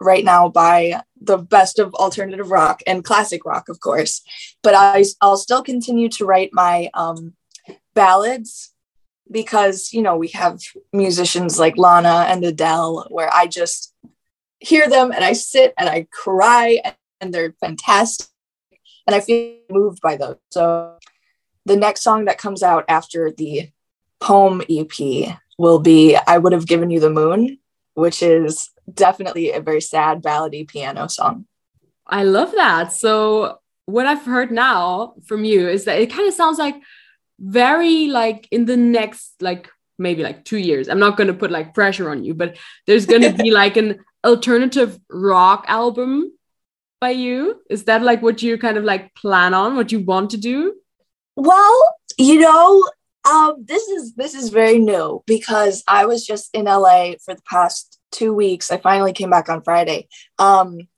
right 0.00 0.24
now 0.24 0.48
by 0.48 1.02
the 1.20 1.38
best 1.38 1.78
of 1.78 1.94
alternative 1.94 2.50
rock 2.50 2.82
and 2.86 3.04
classic 3.04 3.44
rock, 3.44 3.68
of 3.68 3.80
course. 3.80 4.22
But 4.62 4.74
I, 4.74 5.04
I'll 5.20 5.36
still 5.36 5.62
continue 5.62 6.08
to 6.10 6.24
write 6.24 6.50
my 6.52 6.90
um, 6.94 7.34
ballads 7.94 8.72
because, 9.32 9.92
you 9.92 10.02
know, 10.02 10.16
we 10.16 10.28
have 10.28 10.60
musicians 10.92 11.58
like 11.58 11.76
Lana 11.76 12.26
and 12.28 12.44
Adele 12.44 13.06
where 13.10 13.32
I 13.32 13.46
just 13.46 13.94
hear 14.60 14.88
them 14.88 15.10
and 15.10 15.24
I 15.24 15.32
sit 15.32 15.74
and 15.78 15.88
I 15.88 16.06
cry 16.12 16.80
and 17.20 17.34
they're 17.34 17.54
fantastic. 17.60 18.28
And 19.06 19.16
I 19.16 19.20
feel 19.20 19.56
moved 19.70 20.00
by 20.00 20.16
those. 20.16 20.36
So 20.50 20.98
the 21.64 21.76
next 21.76 22.02
song 22.02 22.26
that 22.26 22.38
comes 22.38 22.62
out 22.62 22.84
after 22.88 23.30
the 23.30 23.70
poem 24.20 24.62
EP 24.70 25.36
will 25.58 25.80
be 25.80 26.16
I 26.26 26.38
Would 26.38 26.52
Have 26.52 26.66
Given 26.66 26.90
You 26.90 27.00
the 27.00 27.10
Moon, 27.10 27.58
which 27.94 28.22
is 28.22 28.70
definitely 28.92 29.52
a 29.52 29.60
very 29.60 29.80
sad 29.80 30.22
ballady 30.22 30.66
piano 30.66 31.08
song. 31.08 31.46
I 32.06 32.24
love 32.24 32.52
that. 32.52 32.92
So 32.92 33.58
what 33.86 34.06
I've 34.06 34.24
heard 34.24 34.50
now 34.50 35.14
from 35.26 35.44
you 35.44 35.68
is 35.68 35.84
that 35.84 36.00
it 36.00 36.12
kind 36.12 36.28
of 36.28 36.34
sounds 36.34 36.58
like 36.58 36.76
very 37.42 38.06
like 38.06 38.48
in 38.50 38.64
the 38.64 38.76
next 38.76 39.34
like 39.42 39.68
maybe 39.98 40.22
like 40.22 40.44
two 40.44 40.58
years. 40.58 40.88
I'm 40.88 41.00
not 41.00 41.16
gonna 41.16 41.34
put 41.34 41.50
like 41.50 41.74
pressure 41.74 42.08
on 42.10 42.24
you, 42.24 42.34
but 42.34 42.56
there's 42.86 43.06
gonna 43.06 43.32
be 43.32 43.50
like 43.62 43.76
an 43.76 44.00
alternative 44.24 44.98
rock 45.10 45.64
album 45.68 46.32
by 47.00 47.10
you. 47.10 47.60
Is 47.68 47.84
that 47.84 48.02
like 48.02 48.22
what 48.22 48.42
you 48.42 48.56
kind 48.58 48.78
of 48.78 48.84
like 48.84 49.14
plan 49.14 49.54
on, 49.54 49.76
what 49.76 49.92
you 49.92 50.00
want 50.00 50.30
to 50.30 50.36
do? 50.36 50.74
Well, 51.36 51.96
you 52.18 52.38
know, 52.38 52.88
um, 53.28 53.64
this 53.64 53.88
is 53.88 54.14
this 54.14 54.34
is 54.34 54.50
very 54.50 54.78
new 54.78 55.22
because 55.26 55.82
I 55.88 56.06
was 56.06 56.26
just 56.26 56.54
in 56.54 56.64
LA 56.66 57.12
for 57.24 57.34
the 57.34 57.42
past 57.48 57.98
two 58.12 58.32
weeks. 58.32 58.70
I 58.70 58.76
finally 58.76 59.12
came 59.12 59.30
back 59.30 59.48
on 59.48 59.62
Friday. 59.62 60.08
Um, 60.38 60.88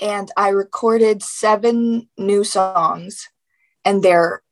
and 0.00 0.30
I 0.36 0.48
recorded 0.48 1.22
seven 1.22 2.08
new 2.16 2.44
songs, 2.44 3.28
and 3.84 4.02
they're 4.02 4.42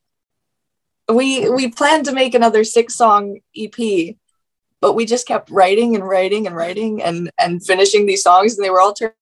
we 1.14 1.48
we 1.48 1.68
planned 1.70 2.06
to 2.06 2.12
make 2.12 2.34
another 2.34 2.64
six 2.64 2.94
song 2.94 3.40
EP, 3.56 4.16
but 4.80 4.94
we 4.94 5.06
just 5.06 5.26
kept 5.26 5.50
writing 5.50 5.94
and 5.94 6.06
writing 6.06 6.46
and 6.46 6.56
writing 6.56 7.02
and 7.02 7.30
and 7.38 7.64
finishing 7.64 8.06
these 8.06 8.22
songs, 8.22 8.56
and 8.56 8.64
they 8.64 8.70
were 8.70 8.80
all 8.80 8.94
turning 8.94 9.14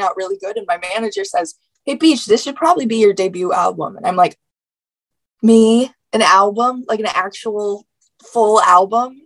out 0.00 0.16
really 0.16 0.38
good. 0.38 0.56
And 0.56 0.66
my 0.66 0.78
manager 0.78 1.24
says, 1.24 1.54
"Hey, 1.84 1.96
Peach, 1.96 2.26
this 2.26 2.42
should 2.42 2.56
probably 2.56 2.86
be 2.86 2.96
your 2.96 3.12
debut 3.12 3.52
album." 3.52 3.96
And 3.96 4.06
I'm 4.06 4.16
like, 4.16 4.36
"Me, 5.42 5.90
an 6.12 6.22
album, 6.22 6.84
like 6.88 7.00
an 7.00 7.06
actual 7.06 7.86
full 8.22 8.60
album? 8.60 9.22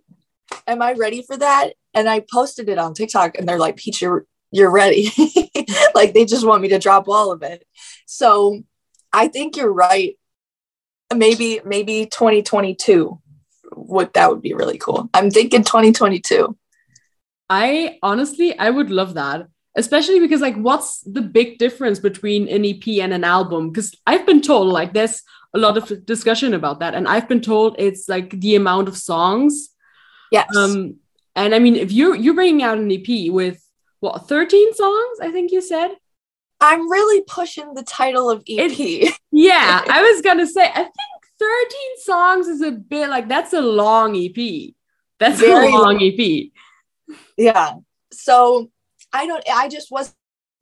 Am 0.67 0.81
I 0.81 0.93
ready 0.93 1.21
for 1.21 1.37
that?" 1.37 1.73
and 1.93 2.09
I 2.09 2.21
posted 2.21 2.69
it 2.69 2.77
on 2.77 2.93
TikTok 2.93 3.37
and 3.37 3.47
they're 3.47 3.59
like, 3.59 3.77
Peach, 3.77 4.01
you're 4.01 4.25
you're 4.51 4.71
ready. 4.71 5.11
like 5.95 6.13
they 6.13 6.25
just 6.25 6.45
want 6.45 6.61
me 6.61 6.69
to 6.69 6.79
drop 6.79 7.07
all 7.07 7.31
of 7.31 7.41
it. 7.41 7.65
So 8.05 8.63
I 9.13 9.27
think 9.27 9.55
you're 9.55 9.71
right. 9.71 10.17
Maybe, 11.15 11.61
maybe 11.65 12.05
2022 12.05 13.19
would 13.73 14.13
that 14.13 14.29
would 14.29 14.41
be 14.41 14.53
really 14.53 14.77
cool. 14.77 15.09
I'm 15.13 15.31
thinking 15.31 15.63
2022. 15.63 16.57
I 17.49 17.97
honestly 18.01 18.57
I 18.57 18.69
would 18.69 18.89
love 18.89 19.15
that. 19.15 19.47
Especially 19.75 20.19
because 20.19 20.41
like 20.41 20.57
what's 20.57 20.99
the 21.01 21.21
big 21.21 21.57
difference 21.57 21.99
between 21.99 22.49
an 22.49 22.65
EP 22.65 23.01
and 23.01 23.13
an 23.13 23.23
album? 23.23 23.69
Because 23.69 23.95
I've 24.05 24.25
been 24.25 24.41
told 24.41 24.67
like 24.67 24.93
there's 24.93 25.23
a 25.53 25.59
lot 25.59 25.77
of 25.77 26.05
discussion 26.05 26.53
about 26.53 26.79
that. 26.79 26.93
And 26.93 27.07
I've 27.07 27.29
been 27.29 27.41
told 27.41 27.75
it's 27.79 28.09
like 28.09 28.31
the 28.39 28.55
amount 28.55 28.87
of 28.87 28.97
songs. 28.97 29.69
Yes. 30.31 30.53
Um, 30.55 30.97
and 31.35 31.55
I 31.55 31.59
mean, 31.59 31.75
if 31.75 31.91
you're 31.91 32.15
you're 32.15 32.33
bringing 32.33 32.63
out 32.63 32.77
an 32.77 32.91
EP 32.91 33.31
with 33.31 33.65
what 34.01 34.27
13 34.27 34.73
songs, 34.73 35.19
I 35.21 35.31
think 35.31 35.51
you 35.51 35.61
said. 35.61 35.91
I'm 36.61 36.89
really 36.89 37.23
pushing 37.23 37.73
the 37.73 37.83
title 37.83 38.29
of 38.29 38.39
EP. 38.47 38.71
It, 38.77 39.17
yeah, 39.31 39.83
I 39.89 40.01
was 40.01 40.21
gonna 40.21 40.47
say 40.47 40.63
I 40.63 40.83
think 40.83 40.93
13 41.39 41.79
songs 42.03 42.47
is 42.47 42.61
a 42.61 42.71
bit 42.71 43.09
like 43.09 43.27
that's 43.27 43.53
a 43.53 43.61
long 43.61 44.15
EP. 44.15 44.73
That's 45.19 45.39
Very 45.39 45.67
a 45.67 45.71
long, 45.71 45.81
long 45.81 46.03
EP. 46.03 46.51
Yeah. 47.37 47.73
So 48.13 48.69
I 49.11 49.25
don't 49.25 49.43
I 49.51 49.67
just 49.67 49.91
wasn't 49.91 50.15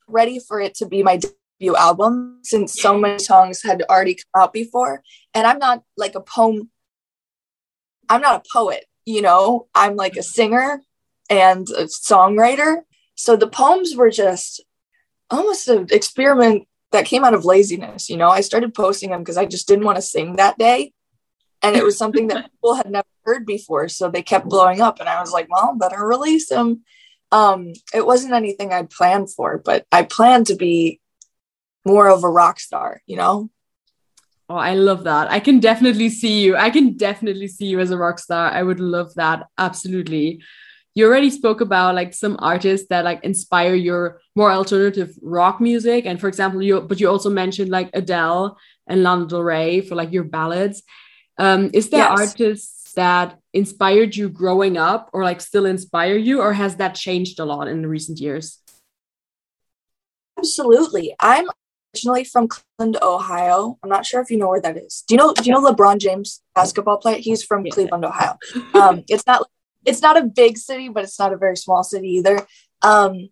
ready 0.08 0.39
for 0.39 0.60
it 0.60 0.75
to 0.75 0.86
be 0.86 1.03
my 1.03 1.18
debut 1.18 1.75
album 1.75 2.39
since 2.44 2.74
so 2.74 2.98
many 2.98 3.20
songs 3.20 3.62
had 3.62 3.84
already 3.84 4.15
come 4.15 4.44
out 4.44 4.53
before. 4.53 5.03
And 5.34 5.46
I'm 5.46 5.60
not 5.60 5.84
like 5.98 6.15
a 6.15 6.22
poem, 6.22 6.70
I'm 8.10 8.22
not 8.22 8.46
a 8.46 8.50
poet 8.51 8.86
you 9.10 9.24
know, 9.24 9.68
I'm 9.74 9.96
like 9.96 10.18
a 10.18 10.24
singer 10.24 10.84
and 11.32 11.68
a 11.72 11.86
songwriter. 11.86 12.82
So 13.15 13.36
the 13.36 13.48
poems 13.48 13.96
were 13.96 14.12
just 14.12 14.62
almost 15.29 15.67
an 15.67 15.88
experiment 15.91 16.67
that 16.91 17.05
came 17.05 17.24
out 17.24 17.33
of 17.33 17.45
laziness. 17.45 18.09
You 18.09 18.17
know, 18.17 18.29
I 18.29 18.41
started 18.41 18.74
posting 18.74 19.12
them 19.12 19.21
because 19.21 19.38
I 19.38 19.45
just 19.45 19.67
didn't 19.67 19.86
want 19.86 19.98
to 19.98 20.01
sing 20.01 20.36
that 20.36 20.57
day. 20.57 20.93
And 21.62 21.75
it 21.75 21.83
was 21.83 21.98
something 21.98 22.27
that 22.27 22.51
people 22.51 22.75
had 22.75 22.89
never 22.89 23.07
heard 23.25 23.45
before. 23.45 23.89
So 23.89 24.09
they 24.09 24.24
kept 24.24 24.48
blowing 24.48 24.81
up. 24.81 25.00
And 25.00 25.09
I 25.09 25.19
was 25.19 25.31
like, 25.31 25.48
well, 25.50 25.75
better 25.75 26.05
release 26.05 26.50
them. 26.50 26.83
Um, 27.31 27.74
it 27.93 28.05
wasn't 28.05 28.33
anything 28.33 28.74
I'd 28.74 28.89
planned 28.89 29.31
for, 29.31 29.59
but 29.59 29.86
I 29.91 30.03
planned 30.03 30.48
to 30.48 30.55
be 30.55 31.00
more 31.86 32.09
of 32.09 32.24
a 32.24 32.29
rock 32.29 32.59
star, 32.59 33.01
you 33.05 33.17
know? 33.17 33.50
Oh, 34.50 34.55
I 34.55 34.74
love 34.74 35.03
that. 35.03 35.29
I 35.29 35.39
can 35.39 35.59
definitely 35.59 36.09
see 36.09 36.41
you. 36.41 36.57
I 36.57 36.71
can 36.71 36.98
definitely 36.98 37.48
see 37.48 37.67
you 37.67 37.79
as 37.79 37.91
a 37.91 37.98
rock 37.98 38.17
star. 38.17 38.50
I 38.50 38.63
would 38.63 38.79
love 38.79 39.13
that. 39.13 39.45
Absolutely. 39.59 40.41
You 41.00 41.06
already 41.06 41.29
spoke 41.29 41.62
about 41.62 41.96
like 41.96 42.13
some 42.13 42.36
artists 42.39 42.88
that 42.89 43.06
like 43.06 43.24
inspire 43.24 43.74
your 43.74 44.20
more 44.36 44.51
alternative 44.51 45.15
rock 45.22 45.62
music. 45.62 46.06
And 46.06 46.20
for 46.20 46.27
example, 46.27 46.62
you 46.62 46.82
but 46.82 47.00
you 47.00 47.08
also 47.10 47.29
mentioned 47.29 47.72
like 47.72 47.89
Adele 47.94 48.58
and 48.86 49.01
Lana 49.01 49.25
Del 49.25 49.41
Rey 49.41 49.79
for 49.79 49.96
like 49.96 50.12
your 50.12 50.25
ballads. 50.25 50.84
Um, 51.38 51.70
is 51.74 51.89
there 51.89 52.01
yes. 52.01 52.20
artists 52.20 52.91
that 52.96 53.39
inspired 53.53 54.13
you 54.13 54.27
growing 54.27 54.75
up 54.75 55.10
or 55.13 55.24
like 55.24 55.39
still 55.39 55.65
inspire 55.65 56.18
you, 56.18 56.41
or 56.41 56.51
has 56.51 56.75
that 56.75 56.96
changed 56.96 57.39
a 57.39 57.46
lot 57.46 57.70
in 57.70 57.82
the 57.82 57.88
recent 57.88 58.20
years? 58.20 58.60
Absolutely. 60.38 61.15
I'm 61.22 61.48
originally 61.96 62.25
from 62.25 62.50
Cleveland, 62.50 62.98
Ohio. 63.01 63.77
I'm 63.82 63.89
not 63.89 64.06
sure 64.06 64.20
if 64.20 64.29
you 64.29 64.38
know 64.38 64.50
where 64.50 64.60
that 64.60 64.75
is. 64.75 65.06
Do 65.08 65.15
you 65.15 65.18
know? 65.18 65.34
Do 65.34 65.44
you 65.46 65.53
know 65.53 65.63
LeBron 65.63 66.00
James, 66.00 66.41
basketball 66.56 66.98
player? 66.98 67.20
He's 67.20 67.41
from 67.41 67.65
yeah. 67.65 67.72
Cleveland, 67.72 68.03
Ohio. 68.03 68.38
Um, 68.74 69.06
it's 69.08 69.25
not. 69.25 69.48
It's 69.86 70.01
not 70.01 70.17
a 70.17 70.25
big 70.25 70.57
city, 70.57 70.89
but 70.89 71.03
it's 71.03 71.19
not 71.19 71.33
a 71.33 71.38
very 71.38 71.57
small 71.57 71.83
city 71.83 72.09
either. 72.09 72.45
Um, 72.81 73.29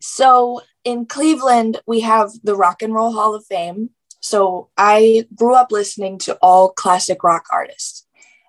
so 0.00 0.60
in 0.84 1.06
Cleveland, 1.06 1.80
we 1.86 2.00
have 2.00 2.30
the 2.42 2.56
Rock 2.56 2.82
and 2.82 2.94
Roll 2.94 3.12
Hall 3.12 3.34
of 3.34 3.46
Fame. 3.46 3.90
So 4.20 4.70
I 4.76 5.26
grew 5.34 5.54
up 5.54 5.72
listening 5.72 6.18
to 6.18 6.38
all 6.42 6.70
classic 6.70 7.22
rock 7.24 7.46
artists. 7.50 8.06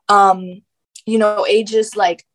Um, 0.09 0.61
you 1.05 1.17
know, 1.17 1.45
ages 1.47 1.95
like 1.95 2.25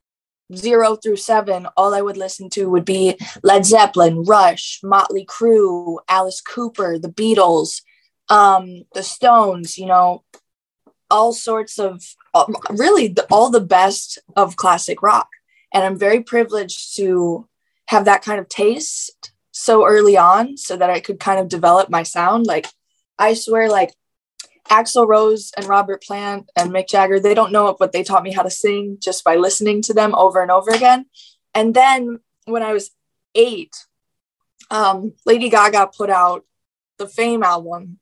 zero 0.55 0.97
through 0.97 1.17
seven, 1.17 1.67
all 1.77 1.95
I 1.95 2.01
would 2.01 2.17
listen 2.17 2.49
to 2.51 2.69
would 2.71 2.85
be 2.85 3.17
Led 3.43 3.65
Zeppelin, 3.65 4.23
Rush, 4.23 4.81
Motley 4.83 5.25
Crue, 5.25 5.99
Alice 6.09 6.41
Cooper, 6.41 6.99
the 6.99 7.09
Beatles, 7.09 7.83
um, 8.29 8.83
the 8.95 9.03
Stones, 9.03 9.79
you 9.79 9.87
know, 9.87 10.25
all 11.11 11.33
sorts 11.33 11.79
of 11.79 12.03
um, 12.35 12.57
really 12.71 13.09
the, 13.09 13.27
all 13.31 13.51
the 13.51 13.61
best 13.61 14.19
of 14.37 14.57
classic 14.57 15.03
rock. 15.03 15.29
And 15.73 15.85
I'm 15.85 15.99
very 15.99 16.23
privileged 16.23 16.97
to 16.97 17.47
have 17.87 18.05
that 18.05 18.23
kind 18.23 18.41
of 18.41 18.49
taste 18.49 19.33
so 19.51 19.87
early 19.87 20.17
on 20.17 20.57
so 20.57 20.77
that 20.77 20.91
I 20.91 21.01
could 21.01 21.19
kind 21.21 21.41
of 21.41 21.49
develop 21.49 21.91
my 21.91 22.03
sound. 22.03 22.47
Like, 22.47 22.67
I 23.19 23.35
swear, 23.35 23.69
like, 23.69 23.93
Axl 24.69 25.09
Rose 25.09 25.53
and 25.57 25.67
Robert 25.67 26.03
Plant 26.03 26.51
and 26.55 26.71
Mick 26.71 26.89
Jagger, 26.89 27.19
they 27.19 27.35
don't 27.35 27.53
know 27.53 27.69
it, 27.69 27.77
but 27.79 27.93
they 27.93 28.03
taught 28.03 28.23
me 28.23 28.33
how 28.33 28.43
to 28.43 28.51
sing 28.51 28.99
just 29.01 29.25
by 29.25 29.37
listening 29.37 29.83
to 29.83 29.95
them 29.95 30.15
over 30.15 30.43
and 30.43 30.51
over 30.51 30.71
again. 30.71 31.07
And 31.55 31.75
then 31.75 32.21
when 32.45 32.63
I 32.63 32.73
was 32.75 32.91
eight, 33.35 33.75
um, 34.71 35.15
Lady 35.25 35.49
Gaga 35.49 35.91
put 35.97 36.11
out 36.11 36.45
the 36.99 37.09
Fame 37.09 37.43
album, 37.43 37.99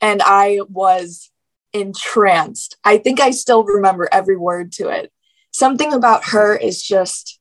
and 0.00 0.22
I 0.22 0.60
was 0.68 1.30
entranced. 1.74 2.76
I 2.84 2.96
think 2.98 3.20
I 3.20 3.32
still 3.32 3.64
remember 3.64 4.08
every 4.10 4.36
word 4.36 4.72
to 4.72 4.88
it. 4.88 5.12
Something 5.50 5.92
about 5.92 6.26
her 6.30 6.56
is 6.56 6.82
just, 6.82 7.38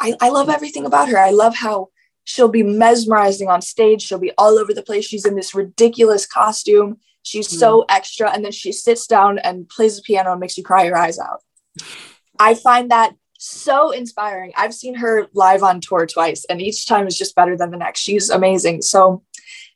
I, 0.00 0.14
I 0.20 0.28
love 0.28 0.48
everything 0.48 0.86
about 0.86 1.08
her. 1.08 1.18
I 1.18 1.30
love 1.30 1.56
how 1.56 1.88
she'll 2.24 2.48
be 2.48 2.62
mesmerizing 2.62 3.48
on 3.48 3.62
stage. 3.62 4.02
She'll 4.02 4.18
be 4.18 4.32
all 4.38 4.58
over 4.58 4.72
the 4.72 4.82
place. 4.82 5.06
She's 5.06 5.26
in 5.26 5.34
this 5.34 5.54
ridiculous 5.54 6.26
costume 6.26 6.98
She's 7.28 7.48
mm. 7.48 7.58
so 7.58 7.84
extra. 7.88 8.30
And 8.30 8.44
then 8.44 8.52
she 8.52 8.72
sits 8.72 9.06
down 9.06 9.38
and 9.38 9.68
plays 9.68 9.96
the 9.96 10.02
piano 10.02 10.32
and 10.32 10.40
makes 10.40 10.56
you 10.56 10.64
cry 10.64 10.84
your 10.84 10.96
eyes 10.96 11.18
out. 11.18 11.42
I 12.38 12.54
find 12.54 12.90
that 12.90 13.14
so 13.38 13.90
inspiring. 13.90 14.52
I've 14.56 14.74
seen 14.74 14.94
her 14.96 15.28
live 15.32 15.62
on 15.62 15.80
tour 15.80 16.06
twice, 16.06 16.44
and 16.46 16.60
each 16.60 16.86
time 16.86 17.06
is 17.06 17.16
just 17.16 17.36
better 17.36 17.56
than 17.56 17.70
the 17.70 17.76
next. 17.76 18.00
She's 18.00 18.30
amazing. 18.30 18.82
So, 18.82 19.22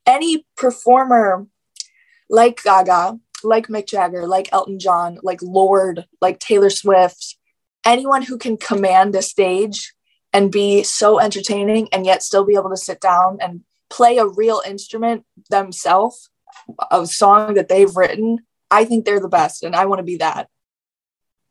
any 0.05 0.45
performer 0.57 1.47
like 2.29 2.63
Gaga, 2.63 3.21
like 3.45 3.69
Mick 3.69 3.89
Jagger, 3.89 4.27
like 4.27 4.49
Elton 4.53 4.79
John, 4.79 5.19
like 5.23 5.41
Lorde, 5.43 6.07
like 6.21 6.39
Taylor 6.39 6.71
Swift, 6.71 7.37
anyone 7.85 8.23
who 8.23 8.39
can 8.39 8.57
command 8.57 9.15
a 9.15 9.23
stage 9.23 9.95
and 10.33 10.51
be 10.51 10.83
so 10.83 11.19
entertaining 11.21 11.89
and 11.93 12.07
yet 12.07 12.23
still 12.23 12.45
be 12.45 12.55
able 12.55 12.71
to 12.71 12.77
sit 12.77 13.01
down 13.01 13.39
and 13.41 13.63
play 13.91 14.19
a 14.19 14.27
real 14.27 14.63
instrument 14.67 15.25
themselves, 15.51 16.31
a 16.91 17.07
song 17.07 17.55
that 17.55 17.69
they've 17.69 17.95
written, 17.95 18.39
I 18.71 18.85
think 18.85 19.05
they're 19.05 19.21
the 19.21 19.29
best. 19.29 19.63
And 19.63 19.77
I 19.77 19.87
want 19.87 19.99
to 19.99 20.05
be 20.05 20.17
that. 20.17 20.49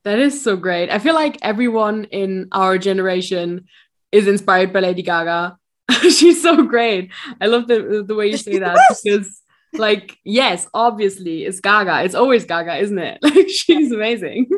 That 0.04 0.18
is 0.18 0.44
so 0.44 0.56
great. 0.56 0.90
I 0.90 0.98
feel 0.98 1.14
like 1.14 1.38
everyone 1.44 2.06
in 2.06 2.48
our 2.52 2.80
generation 2.80 3.68
is 4.12 4.28
inspired 4.28 4.74
by 4.74 4.80
Lady 4.80 5.04
Gaga. 5.04 5.58
She's 6.02 6.42
so 6.42 6.64
great. 6.64 7.12
I 7.40 7.46
love 7.46 7.68
the 7.68 8.04
the 8.06 8.16
way 8.16 8.28
you 8.28 8.38
say 8.38 8.58
that 8.58 8.80
because 8.90 9.41
like 9.74 10.18
yes, 10.24 10.68
obviously 10.74 11.46
it's 11.46 11.60
Gaga. 11.60 12.04
It's 12.04 12.16
always 12.16 12.46
Gaga, 12.46 12.78
isn't 12.78 13.00
it? 13.00 13.20
Like 13.24 13.50
she's 13.50 13.92
amazing. 13.92 14.50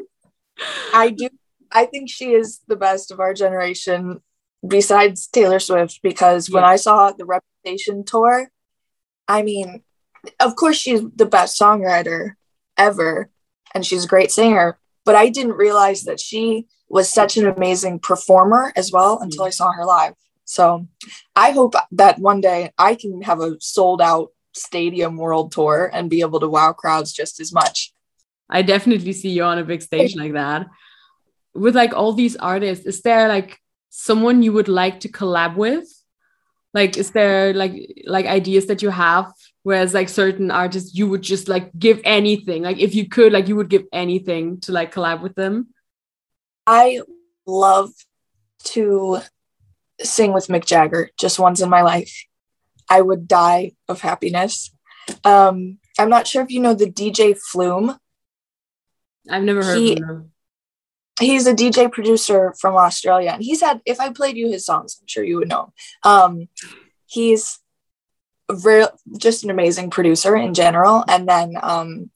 I 0.94 1.10
do 1.10 1.30
I 1.72 1.86
think 1.86 2.10
she 2.10 2.34
is 2.34 2.62
the 2.68 2.76
best 2.76 3.12
of 3.12 3.20
our 3.20 3.34
generation 3.34 4.22
besides 4.66 5.28
Taylor 5.28 5.60
Swift 5.60 6.00
because 6.04 6.50
yeah. 6.50 6.56
when 6.56 6.64
I 6.64 6.76
saw 6.76 7.12
the 7.12 7.26
Reputation 7.26 8.04
tour, 8.06 8.50
I 9.28 9.42
mean, 9.42 9.84
of 10.40 10.56
course 10.56 10.78
she's 10.78 11.02
the 11.16 11.26
best 11.26 11.60
songwriter 11.60 12.32
ever 12.78 13.30
and 13.74 13.86
she's 13.86 14.06
a 14.06 14.08
great 14.08 14.32
singer, 14.32 14.80
but 15.06 15.16
I 15.16 15.30
didn't 15.30 15.54
realize 15.54 16.04
that 16.04 16.20
she 16.20 16.68
was 16.90 17.10
such 17.10 17.38
an 17.38 17.48
amazing 17.48 18.00
performer 18.00 18.72
as 18.76 18.92
well 18.92 19.20
until 19.20 19.44
mm. 19.44 19.48
I 19.48 19.50
saw 19.50 19.72
her 19.72 19.86
live. 19.86 20.14
So 20.46 20.88
I 21.36 21.52
hope 21.52 21.74
that 21.92 22.20
one 22.20 22.42
day 22.42 22.72
I 22.78 22.96
can 22.96 23.22
have 23.24 23.42
a 23.42 23.56
sold 23.60 24.02
out 24.02 24.30
stadium 24.54 25.18
world 25.18 25.52
tour 25.52 25.90
and 25.94 26.10
be 26.10 26.22
able 26.22 26.40
to 26.40 26.48
wow 26.48 26.74
crowds 26.74 27.12
just 27.12 27.40
as 27.40 27.54
much. 27.54 27.94
I 28.50 28.62
definitely 28.62 29.14
see 29.14 29.30
you 29.30 29.44
on 29.44 29.58
a 29.58 29.64
big 29.64 29.82
stage 29.82 30.16
like 30.16 30.34
that. 30.34 30.68
With 31.54 31.76
like 31.76 31.94
all 31.94 32.14
these 32.14 32.36
artists, 32.36 32.86
is 32.86 33.02
there 33.02 33.28
like 33.28 33.60
someone 33.90 34.44
you 34.44 34.54
would 34.54 34.68
like 34.68 35.02
to 35.02 35.10
collab 35.10 35.56
with? 35.56 35.88
Like, 36.74 36.98
is 36.98 37.12
there 37.12 37.54
like 37.54 38.04
like 38.06 38.26
ideas 38.26 38.66
that 38.68 38.82
you 38.82 38.90
have 38.90 39.32
whereas 39.64 39.94
like 39.94 40.10
certain 40.10 40.52
artists 40.52 40.96
you 40.96 41.08
would 41.08 41.22
just 41.22 41.48
like 41.48 41.72
give 41.80 42.00
anything 42.04 42.64
like 42.64 42.78
if 42.78 42.94
you 42.94 43.08
could 43.08 43.34
like 43.34 43.48
you 43.48 43.56
would 43.56 43.70
give 43.70 43.86
anything 43.92 44.60
to 44.60 44.72
like 44.72 44.94
collab 44.94 45.22
with 45.22 45.34
them 45.36 45.68
i 46.68 47.02
love 47.48 47.90
to 48.64 49.20
sing 50.02 50.34
with 50.34 50.48
mick 50.48 50.66
jagger 50.66 51.10
just 51.18 51.40
once 51.40 51.62
in 51.62 51.70
my 51.70 51.82
life 51.82 52.26
i 52.90 53.02
would 53.02 53.28
die 53.28 53.74
of 53.88 54.02
happiness. 54.02 54.74
Um 55.24 55.80
i'm 56.00 56.10
not 56.10 56.28
sure 56.28 56.42
if 56.42 56.52
you 56.52 56.60
know 56.60 56.74
the 56.74 56.92
dj 56.92 57.38
flume. 57.38 57.98
I've 59.30 59.44
never 59.44 59.64
heard 59.64 59.78
he, 59.78 59.94
of 59.94 60.00
him. 60.00 60.32
He's 61.20 61.48
a 61.48 61.54
dj 61.54 61.92
producer 61.92 62.54
from 62.60 62.76
australia 62.76 63.32
and 63.32 63.44
he's 63.44 63.62
had 63.62 63.82
if 63.86 64.00
i 64.00 64.12
played 64.12 64.38
you 64.38 64.50
his 64.50 64.66
songs 64.66 64.98
i'm 65.00 65.08
sure 65.08 65.24
you 65.24 65.38
would 65.38 65.50
know 65.50 65.72
um 66.04 66.48
he's 67.06 67.60
real 68.64 68.90
just 69.18 69.44
an 69.44 69.50
amazing 69.50 69.90
producer 69.90 70.36
in 70.36 70.54
general 70.54 71.04
and 71.08 71.28
then 71.28 71.54
um 71.62 72.10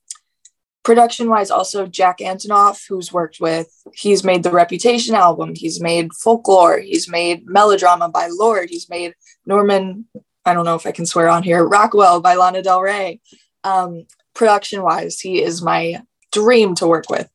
production 0.83 1.29
wise 1.29 1.51
also 1.51 1.85
jack 1.85 2.19
antonoff 2.19 2.85
who's 2.87 3.11
worked 3.11 3.39
with 3.39 3.69
he's 3.93 4.23
made 4.23 4.43
the 4.43 4.51
reputation 4.51 5.15
album 5.15 5.53
he's 5.55 5.81
made 5.81 6.13
folklore 6.13 6.79
he's 6.79 7.09
made 7.09 7.45
melodrama 7.45 8.09
by 8.09 8.29
Lorde. 8.31 8.69
he's 8.69 8.89
made 8.89 9.13
norman 9.45 10.05
i 10.47 10.53
don't 10.53 10.65
know 10.65 10.75
if 10.75 10.85
i 10.85 10.91
can 10.91 11.05
swear 11.05 11.29
on 11.29 11.43
here 11.43 11.63
rockwell 11.63 12.21
by 12.21 12.35
lana 12.35 12.61
del 12.61 12.81
rey 12.81 13.19
um 13.63 14.05
production 14.33 14.81
wise 14.81 15.19
he 15.19 15.41
is 15.41 15.61
my 15.61 16.01
dream 16.31 16.75
to 16.75 16.87
work 16.87 17.09
with 17.09 17.29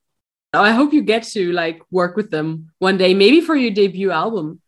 i 0.52 0.72
hope 0.72 0.92
you 0.92 1.02
get 1.02 1.22
to 1.22 1.52
like 1.52 1.80
work 1.90 2.16
with 2.16 2.30
them 2.30 2.70
one 2.78 2.96
day 2.96 3.14
maybe 3.14 3.40
for 3.40 3.54
your 3.54 3.70
debut 3.70 4.10
album 4.10 4.60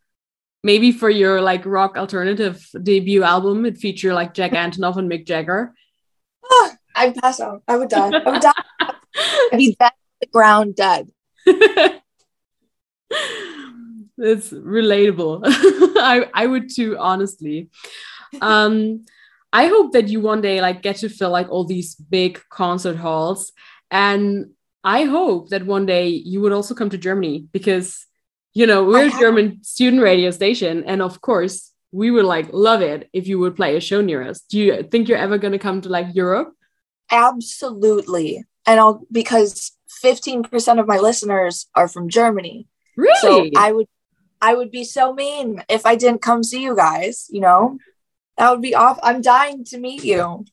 maybe 0.64 0.90
for 0.90 1.10
your 1.10 1.40
like 1.42 1.64
rock 1.66 1.96
alternative 1.96 2.66
debut 2.82 3.22
album, 3.22 3.64
it 3.66 3.76
feature 3.78 4.12
like 4.14 4.34
Jack 4.34 4.52
Antonoff 4.52 4.96
and 4.96 5.08
Mick 5.08 5.26
Jagger. 5.26 5.74
Oh, 6.44 6.70
I'd 6.96 7.14
pass 7.14 7.38
out. 7.38 7.62
I 7.68 7.76
would 7.76 7.90
die. 7.90 8.10
I 8.10 8.30
would 8.30 8.40
die. 8.40 8.52
I'd 9.52 9.58
be 9.58 9.76
dead 9.78 9.92
the 10.20 10.26
ground 10.26 10.74
dead. 10.74 11.10
it's 11.46 12.00
relatable. 14.50 15.42
I 15.44 16.28
I 16.32 16.46
would 16.46 16.74
too, 16.74 16.96
honestly. 16.98 17.68
Um, 18.40 19.04
I 19.52 19.66
hope 19.66 19.92
that 19.92 20.08
you 20.08 20.20
one 20.20 20.40
day 20.40 20.60
like 20.60 20.82
get 20.82 20.96
to 20.96 21.08
fill 21.08 21.30
like 21.30 21.48
all 21.48 21.64
these 21.64 21.94
big 21.94 22.40
concert 22.50 22.96
halls, 22.96 23.52
and 23.90 24.50
I 24.82 25.04
hope 25.04 25.48
that 25.50 25.64
one 25.64 25.86
day 25.86 26.08
you 26.08 26.40
would 26.42 26.52
also 26.52 26.74
come 26.74 26.90
to 26.90 26.98
Germany 26.98 27.46
because 27.52 28.06
you 28.52 28.66
know 28.66 28.84
we're 28.84 29.08
a 29.08 29.18
german 29.18 29.62
student 29.62 30.02
radio 30.02 30.30
station. 30.30 30.84
And 30.84 31.02
of 31.02 31.20
course 31.20 31.72
we 31.90 32.10
would 32.10 32.24
like 32.24 32.52
love 32.52 32.82
it 32.82 33.08
if 33.12 33.26
you 33.28 33.38
would 33.38 33.56
play 33.56 33.76
a 33.76 33.80
show 33.80 34.00
near 34.00 34.22
us. 34.22 34.40
Do 34.40 34.58
you 34.58 34.82
think 34.82 35.08
you're 35.08 35.18
ever 35.18 35.38
going 35.38 35.52
to 35.52 35.58
come 35.58 35.80
to 35.82 35.88
like 35.88 36.14
europe? 36.14 36.52
Absolutely. 37.10 38.44
And 38.66 38.80
i'll 38.80 39.06
because 39.10 39.72
15% 40.02 40.80
of 40.80 40.86
my 40.86 40.98
listeners 40.98 41.66
are 41.74 41.88
from 41.88 42.08
germany. 42.08 42.66
Really? 42.96 43.50
So 43.52 43.60
i 43.60 43.72
would 43.72 43.86
i 44.40 44.54
would 44.54 44.70
be 44.70 44.84
so 44.84 45.12
mean 45.12 45.62
if 45.68 45.86
i 45.86 45.96
didn't 45.96 46.22
come 46.22 46.42
see 46.42 46.62
you 46.62 46.76
guys 46.76 47.26
you 47.30 47.40
know 47.40 47.78
that 48.36 48.50
would 48.50 48.62
be 48.62 48.74
off 48.74 48.98
i'm 49.02 49.20
dying 49.20 49.64
to 49.64 49.78
meet 49.78 50.04
you 50.04 50.44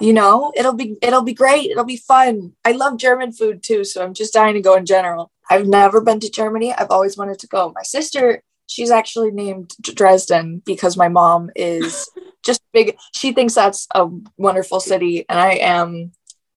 you 0.00 0.12
know 0.12 0.52
it'll 0.56 0.74
be 0.74 0.96
it'll 1.02 1.22
be 1.22 1.34
great 1.34 1.70
it'll 1.70 1.84
be 1.84 1.96
fun 1.96 2.52
i 2.64 2.72
love 2.72 2.96
german 2.96 3.32
food 3.32 3.62
too 3.62 3.84
so 3.84 4.04
i'm 4.04 4.14
just 4.14 4.32
dying 4.32 4.54
to 4.54 4.60
go 4.60 4.74
in 4.74 4.86
general 4.86 5.30
I've 5.50 5.66
never 5.66 6.00
been 6.00 6.20
to 6.20 6.30
Germany. 6.30 6.72
I've 6.72 6.92
always 6.92 7.18
wanted 7.18 7.40
to 7.40 7.48
go. 7.48 7.72
My 7.74 7.82
sister, 7.82 8.42
she's 8.68 8.92
actually 8.92 9.32
named 9.32 9.74
Dresden 9.82 10.62
because 10.64 10.96
my 10.96 11.08
mom 11.08 11.50
is 11.56 12.08
just 12.44 12.62
big. 12.72 12.96
She 13.16 13.32
thinks 13.32 13.54
that's 13.54 13.88
a 13.92 14.08
wonderful 14.38 14.78
city. 14.78 15.26
And 15.28 15.40
I 15.40 15.54
am, 15.54 16.12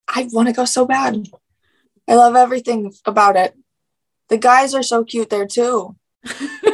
I 0.07 0.29
want 0.31 0.47
to 0.47 0.53
go 0.53 0.65
so 0.65 0.85
bad. 0.85 1.27
I 2.07 2.13
love 2.13 2.35
everything 2.35 2.93
about 3.05 3.35
it. 3.35 3.55
The 4.29 4.37
guys 4.37 4.75
are 4.75 4.83
so 4.83 5.03
cute 5.03 5.31
there 5.31 5.47
too. 5.47 5.95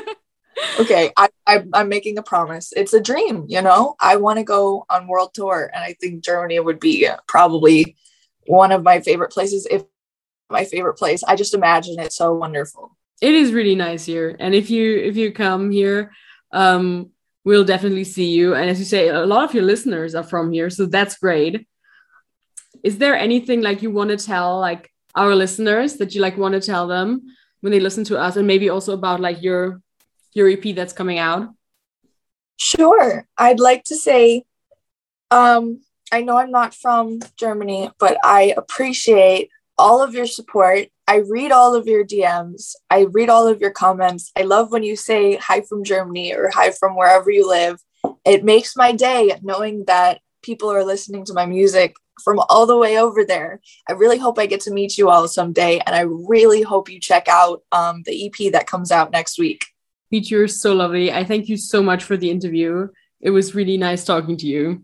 okay, 0.80 1.12
I, 1.18 1.30
I, 1.46 1.64
I'm 1.74 1.90
making 1.90 2.18
a 2.18 2.24
promise. 2.24 2.74
It's 2.76 2.94
a 2.94 3.02
dream, 3.02 3.46
you 3.48 3.62
know? 3.62 3.96
I 4.00 4.18
want 4.18 4.38
to 4.40 4.44
go 4.44 4.86
on 4.90 5.08
world 5.08 5.34
tour. 5.34 5.70
And 5.74 5.84
I 5.84 5.94
think 6.00 6.24
Germany 6.24 6.60
would 6.60 6.80
be 6.80 7.08
probably 7.28 7.96
one 8.48 8.72
of 8.72 8.84
my 8.84 9.00
favorite 9.00 9.32
places 9.32 9.68
if 9.70 9.84
my 10.50 10.66
favorite 10.66 10.96
place. 10.96 11.24
I 11.24 11.36
just 11.36 11.54
imagine 11.54 12.00
it 12.00 12.12
so 12.12 12.34
wonderful. 12.34 12.98
It 13.22 13.36
is 13.36 13.54
really 13.54 13.76
nice 13.76 14.06
here. 14.06 14.36
And 14.40 14.56
if 14.56 14.70
you 14.70 14.98
if 14.98 15.18
you 15.18 15.32
come 15.32 15.72
here, 15.72 16.12
um, 16.52 17.12
we'll 17.44 17.66
definitely 17.66 18.06
see 18.06 18.32
you. 18.32 18.56
And 18.56 18.70
as 18.70 18.80
you 18.80 18.86
say, 18.86 19.10
a 19.10 19.26
lot 19.26 19.44
of 19.44 19.54
your 19.54 19.64
listeners 19.64 20.16
are 20.16 20.24
from 20.24 20.52
here, 20.52 20.70
so 20.70 20.86
that's 20.86 21.18
great. 21.18 21.68
Is 22.84 22.98
there 22.98 23.16
anything 23.16 23.62
like 23.62 23.82
you 23.82 23.92
want 23.92 24.10
to 24.10 24.18
tell 24.18 24.60
like 24.60 24.90
our 25.16 25.36
listeners 25.36 25.98
that 25.98 26.16
you 26.16 26.22
like 26.22 26.38
want 26.38 26.54
to 26.54 26.62
tell 26.62 26.88
them 26.88 27.22
when 27.62 27.72
they 27.72 27.80
listen 27.80 28.06
to 28.06 28.18
us 28.18 28.38
and 28.38 28.48
maybe 28.48 28.70
also 28.70 28.94
about 28.94 29.20
like 29.20 29.42
your 29.42 29.82
your 30.34 30.50
EP 30.50 30.76
that's 30.76 30.94
coming 30.94 31.20
out? 31.20 31.50
Sure. 32.58 33.28
I'd 33.38 33.60
like 33.60 33.86
to 33.86 33.96
say 33.96 34.44
um 35.32 35.82
I 36.12 36.22
know 36.22 36.38
I'm 36.38 36.52
not 36.52 36.74
from 36.74 37.20
Germany, 37.38 37.92
but 38.00 38.18
I 38.24 38.54
appreciate 38.58 39.50
all 39.78 40.02
of 40.02 40.14
your 40.14 40.26
support. 40.26 40.88
I 41.08 41.18
read 41.18 41.52
all 41.52 41.76
of 41.76 41.88
your 41.88 42.04
DMs. 42.06 42.74
I 42.90 43.02
read 43.02 43.30
all 43.30 43.48
of 43.48 43.62
your 43.62 43.72
comments. 43.72 44.32
I 44.38 44.42
love 44.42 44.72
when 44.72 44.84
you 44.84 44.96
say 44.96 45.36
hi 45.36 45.62
from 45.62 45.84
Germany 45.84 46.34
or 46.34 46.50
hi 46.54 46.72
from 46.72 46.96
wherever 46.96 47.32
you 47.32 47.48
live. 47.48 47.80
It 48.26 48.44
makes 48.44 48.76
my 48.76 48.92
day 48.92 49.40
knowing 49.42 49.86
that 49.86 50.20
people 50.42 50.72
are 50.72 50.84
listening 50.84 51.26
to 51.26 51.34
my 51.34 51.46
music 51.46 51.96
from 52.24 52.40
all 52.50 52.66
the 52.66 52.78
way 52.78 53.00
over 53.00 53.24
there. 53.24 53.62
I 53.88 53.94
really 53.94 54.18
hope 54.18 54.38
I 54.38 54.46
get 54.46 54.62
to 54.62 54.72
meet 54.72 54.98
you 54.98 55.10
all 55.10 55.28
someday. 55.28 55.80
And 55.86 55.96
I 55.96 56.02
really 56.02 56.62
hope 56.62 56.90
you 56.90 57.00
check 57.00 57.28
out 57.28 57.64
um, 57.72 58.04
the 58.06 58.28
EP 58.28 58.52
that 58.52 58.68
comes 58.68 58.92
out 58.92 59.12
next 59.12 59.40
week. 59.40 59.66
Pete, 60.10 60.32
you're 60.32 60.48
so 60.48 60.74
lovely. 60.74 61.12
I 61.12 61.24
thank 61.24 61.50
you 61.50 61.58
so 61.58 61.84
much 61.84 62.04
for 62.04 62.18
the 62.18 62.32
interview. 62.32 62.88
It 63.22 63.30
was 63.30 63.54
really 63.54 63.78
nice 63.78 64.04
talking 64.04 64.38
to 64.38 64.48
you. 64.48 64.84